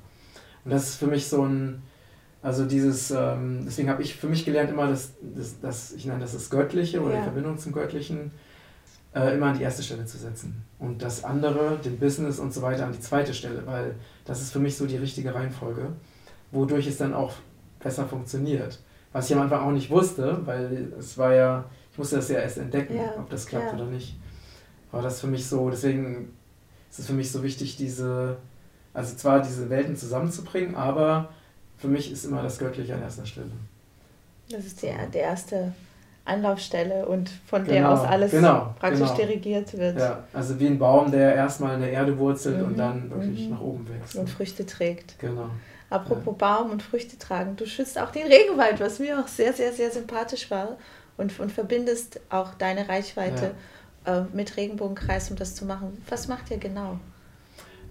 [0.63, 1.81] Und das ist für mich so ein,
[2.43, 6.19] also dieses, ähm, deswegen habe ich für mich gelernt immer, dass, dass, dass ich nenne
[6.19, 7.17] das das Göttliche oder ja.
[7.17, 8.29] die Verbindung zum Göttlichen,
[9.15, 10.63] äh, immer an die erste Stelle zu setzen.
[10.77, 13.95] Und das andere, den Business und so weiter, an die zweite Stelle, weil
[14.25, 15.93] das ist für mich so die richtige Reihenfolge,
[16.51, 17.33] wodurch es dann auch
[17.79, 18.77] besser funktioniert.
[19.13, 22.39] Was ich am Anfang auch nicht wusste, weil es war ja, ich musste das ja
[22.39, 23.13] erst entdecken, ja.
[23.19, 23.73] ob das klappt ja.
[23.75, 24.15] oder nicht.
[24.91, 26.33] Aber das ist für mich so, deswegen
[26.89, 28.37] ist es für mich so wichtig, diese,
[28.95, 31.29] also zwar diese Welten zusammenzubringen, aber
[31.77, 33.51] für mich ist immer das Göttliche an erster Stelle.
[34.49, 35.73] Das ist die, die erste
[36.25, 39.15] Anlaufstelle und von genau, der aus alles genau, praktisch genau.
[39.15, 39.99] dirigiert wird.
[39.99, 42.65] Ja, also wie ein Baum, der erstmal in der Erde wurzelt mhm.
[42.65, 43.51] und dann wirklich mhm.
[43.51, 44.15] nach oben wächst.
[44.15, 45.19] Und Früchte trägt.
[45.19, 45.51] Genau.
[45.91, 46.47] Apropos ja.
[46.47, 49.91] Baum und Früchte tragen, du schützt auch den Regenwald, was mir auch sehr, sehr, sehr
[49.91, 50.77] sympathisch war
[51.17, 53.55] und, und verbindest auch deine Reichweite
[54.05, 54.21] ja.
[54.21, 56.01] äh, mit Regenbogenkreis, um das zu machen.
[56.09, 56.99] Was macht ihr genau?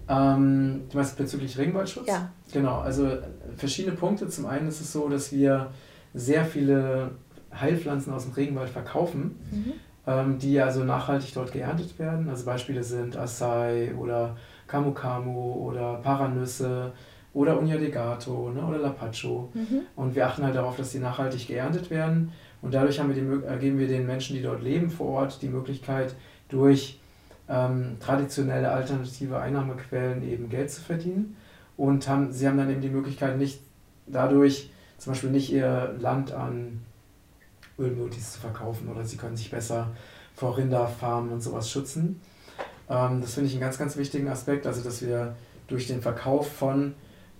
[0.09, 2.07] Ähm, du meinst bezüglich Regenwaldschutz?
[2.07, 2.29] Ja.
[2.51, 3.09] Genau, also
[3.55, 4.27] verschiedene Punkte.
[4.27, 5.71] Zum einen ist es so, dass wir
[6.13, 7.11] sehr viele
[7.53, 9.73] Heilpflanzen aus dem Regenwald verkaufen, mhm.
[10.05, 12.29] ähm, die also nachhaltig dort geerntet werden.
[12.29, 14.35] Also Beispiele sind Acai oder
[14.67, 16.91] Camu oder Paranüsse
[17.33, 19.49] oder Unia Degato ne, oder Lapacho.
[19.53, 19.81] Mhm.
[19.95, 22.31] Und wir achten halt darauf, dass die nachhaltig geerntet werden.
[22.61, 25.41] Und dadurch haben wir die, äh, geben wir den Menschen, die dort leben vor Ort,
[25.41, 26.15] die Möglichkeit,
[26.49, 26.99] durch
[27.49, 31.35] ähm, traditionelle alternative Einnahmequellen eben Geld zu verdienen.
[31.75, 33.59] Und haben, sie haben dann eben die Möglichkeit, nicht
[34.05, 34.69] dadurch
[34.99, 36.81] zum Beispiel nicht ihr Land an
[37.79, 39.87] Ölmultis zu verkaufen oder sie können sich besser
[40.35, 42.21] vor Rinderfarmen und sowas schützen.
[42.89, 45.35] Ähm, das finde ich einen ganz, ganz wichtigen Aspekt, also dass wir
[45.67, 46.93] durch den Verkauf von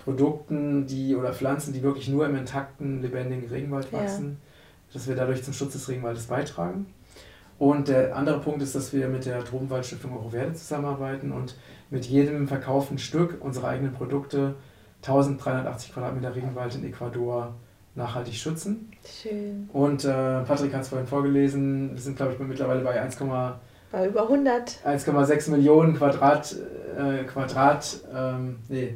[0.03, 4.93] Produkten, die oder Pflanzen, die wirklich nur im intakten, lebendigen Regenwald wachsen, ja.
[4.93, 6.87] dass wir dadurch zum Schutz des Regenwaldes beitragen.
[7.57, 11.55] Und der andere Punkt ist, dass wir mit der Tropenwaldstiftung Euroverde zusammenarbeiten und
[11.89, 14.55] mit jedem verkauften Stück unserer eigenen Produkte
[15.03, 17.53] 1380 Quadratmeter Regenwald in Ecuador
[17.95, 18.91] nachhaltig schützen.
[19.05, 19.69] Schön.
[19.71, 23.17] Und äh, Patrick hat es vorhin vorgelesen, wir sind glaube ich mittlerweile bei 1,
[23.91, 24.79] bei über 100.
[24.85, 26.55] 1,6 Millionen Quadrat,
[26.97, 28.95] äh, Quadrat ähm, nee,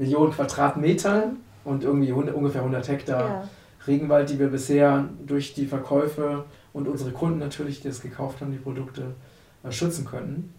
[0.00, 3.48] Millionen Quadratmetern und irgendwie 100, ungefähr 100 Hektar ja.
[3.86, 8.50] Regenwald, die wir bisher durch die Verkäufe und unsere Kunden natürlich, die es gekauft haben,
[8.50, 9.14] die Produkte
[9.62, 10.54] äh, schützen können.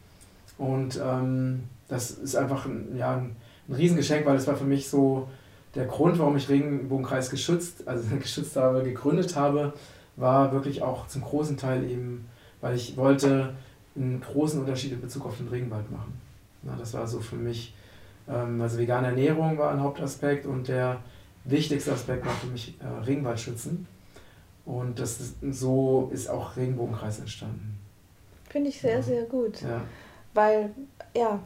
[0.59, 3.35] Und ähm, das ist einfach ein, ja, ein,
[3.67, 5.27] ein Riesengeschenk, weil es war für mich so
[5.73, 9.73] der Grund, warum ich Regenbogenkreis geschützt, also geschützt habe, gegründet habe,
[10.17, 12.27] war wirklich auch zum großen Teil eben,
[12.61, 13.55] weil ich wollte
[13.95, 16.13] einen großen Unterschied in Bezug auf den Regenwald machen.
[16.61, 17.73] Na, das war so für mich,
[18.27, 21.01] also vegane Ernährung war ein Hauptaspekt und der
[21.43, 23.87] wichtigste Aspekt war für mich äh, Regenwald schützen.
[24.65, 27.79] Und das ist, so ist auch Regenbogenkreis entstanden.
[28.49, 29.01] Finde ich sehr, ja.
[29.01, 29.61] sehr gut.
[29.61, 29.81] Ja.
[30.33, 30.71] Weil,
[31.15, 31.39] ja,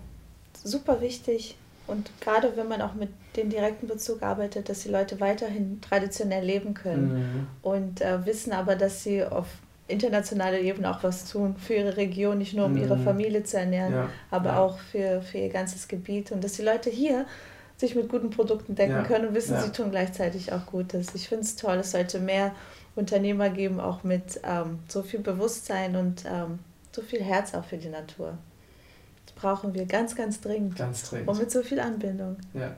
[0.64, 1.58] super wichtig.
[1.88, 6.44] Und gerade wenn man auch mit dem direkten Bezug arbeitet, dass die Leute weiterhin traditionell
[6.44, 7.48] leben können mhm.
[7.62, 9.48] und äh, wissen aber, dass sie auf
[9.88, 12.80] internationaler Ebene auch was tun für ihre Region, nicht nur um mhm.
[12.80, 14.10] ihre Familie zu ernähren, ja.
[14.32, 14.60] aber ja.
[14.60, 16.32] auch für, für ihr ganzes Gebiet.
[16.32, 17.26] Und dass die Leute hier
[17.78, 19.04] sich mit guten Produkten decken ja.
[19.04, 21.14] können und wissen, sie tun gleichzeitig auch Gutes.
[21.14, 22.56] Ich finde es toll, es sollte mehr
[22.96, 26.60] Unternehmer geben, auch mit ähm, so viel Bewusstsein und ähm,
[26.94, 28.38] so viel Herz auch für die Natur.
[29.26, 30.78] Das brauchen wir ganz, ganz dringend.
[30.78, 31.28] Ganz dringend.
[31.28, 32.38] Und mit so viel Anbindung.
[32.54, 32.76] Ja.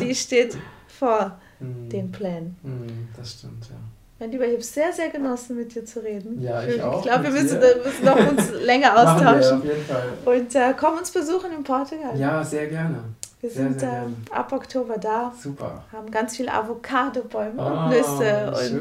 [0.00, 0.56] die steht
[0.88, 1.90] vor mm.
[1.90, 2.56] den Plänen.
[2.62, 3.76] Mm, das stimmt, ja.
[4.22, 6.40] Mein Lieber, ich habe sehr, sehr genossen, mit dir zu reden.
[6.40, 6.98] Ja, ich, ich auch.
[6.98, 9.64] Ich glaube, wir müssen, müssen noch uns länger austauschen.
[9.64, 10.36] wir, auf jeden Fall.
[10.36, 12.16] Und äh, komm uns besuchen in Portugal.
[12.16, 13.02] Ja, sehr gerne.
[13.40, 15.32] Wir sehr, sind sehr äh, ab Oktober da.
[15.36, 15.82] Super.
[15.90, 18.52] Haben ganz viele Avocado-Bäume oh, und ah, Nüsse.
[18.68, 18.80] Schön.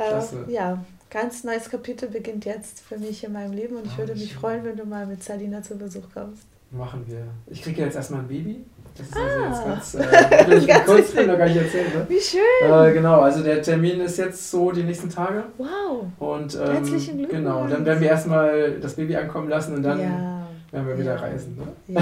[0.00, 3.92] Und, äh, ja, ganz neues Kapitel beginnt jetzt für mich in meinem Leben und ich
[3.94, 4.40] oh, würde mich schön.
[4.40, 6.42] freuen, wenn du mal mit Salina zu Besuch kommst.
[6.72, 7.22] Machen wir.
[7.46, 8.64] Ich kriege jetzt erstmal ein Baby.
[8.96, 11.94] Das ist also jetzt ganz, äh, ganz kurz, noch gar nicht erzählt.
[11.94, 12.06] Ne?
[12.08, 12.40] Wie schön.
[12.70, 15.44] Äh, genau, also der Termin ist jetzt so die nächsten Tage.
[15.58, 16.06] Wow.
[16.18, 17.42] Und ähm, Herzlichen Glückwunsch.
[17.42, 20.46] Genau, dann werden wir erstmal das Baby ankommen lassen und dann ja.
[20.72, 21.56] werden wir wieder reisen.
[21.56, 21.94] Ne?
[21.94, 22.00] Ja,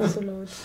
[0.00, 0.48] absolut.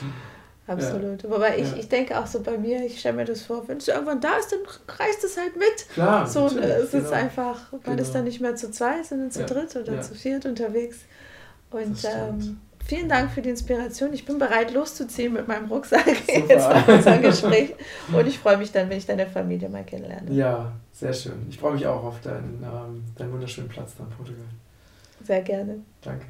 [0.68, 1.22] Absolut.
[1.22, 1.30] Ja.
[1.30, 1.78] Wobei ich, ja.
[1.78, 4.36] ich denke auch so bei mir, ich stelle mir das vor, wenn es irgendwann da
[4.38, 4.62] ist, dann
[4.98, 5.90] reißt es halt mit.
[5.94, 6.26] Klar.
[6.26, 7.04] So, äh, es genau.
[7.04, 8.02] ist einfach, man genau.
[8.02, 9.46] ist dann nicht mehr zu zweit, sondern zu ja.
[9.46, 11.02] dritt oder zu viert unterwegs.
[11.70, 14.14] Und ähm, Vielen Dank für die Inspiration.
[14.14, 16.48] Ich bin bereit, loszuziehen mit meinem Rucksack Super.
[16.48, 17.74] jetzt nach unserem Gespräch.
[18.14, 20.32] Und ich freue mich dann, wenn ich deine Familie mal kennenlerne.
[20.32, 21.48] Ja, sehr schön.
[21.50, 24.46] Ich freue mich auch auf deinen, ähm, deinen wunderschönen Platz da in Portugal.
[25.24, 25.80] Sehr gerne.
[26.04, 26.28] Danke.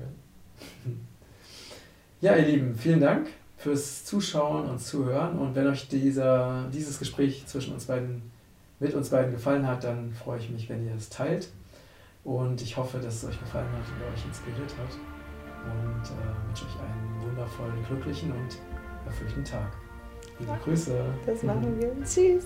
[2.21, 3.27] Ja, ihr Lieben, vielen Dank
[3.57, 5.37] fürs Zuschauen und Zuhören.
[5.37, 8.31] Und wenn euch dieser, dieses Gespräch zwischen uns beiden,
[8.79, 11.49] mit uns beiden gefallen hat, dann freue ich mich, wenn ihr es teilt.
[12.23, 15.14] Und ich hoffe, dass es euch gefallen hat und euch inspiriert hat
[15.65, 18.57] und äh, wünsche euch einen wundervollen, glücklichen und
[19.05, 19.71] erfüllten Tag.
[20.39, 21.05] Liebe Grüße.
[21.25, 21.93] Das machen wir.
[22.03, 22.45] Tschüss.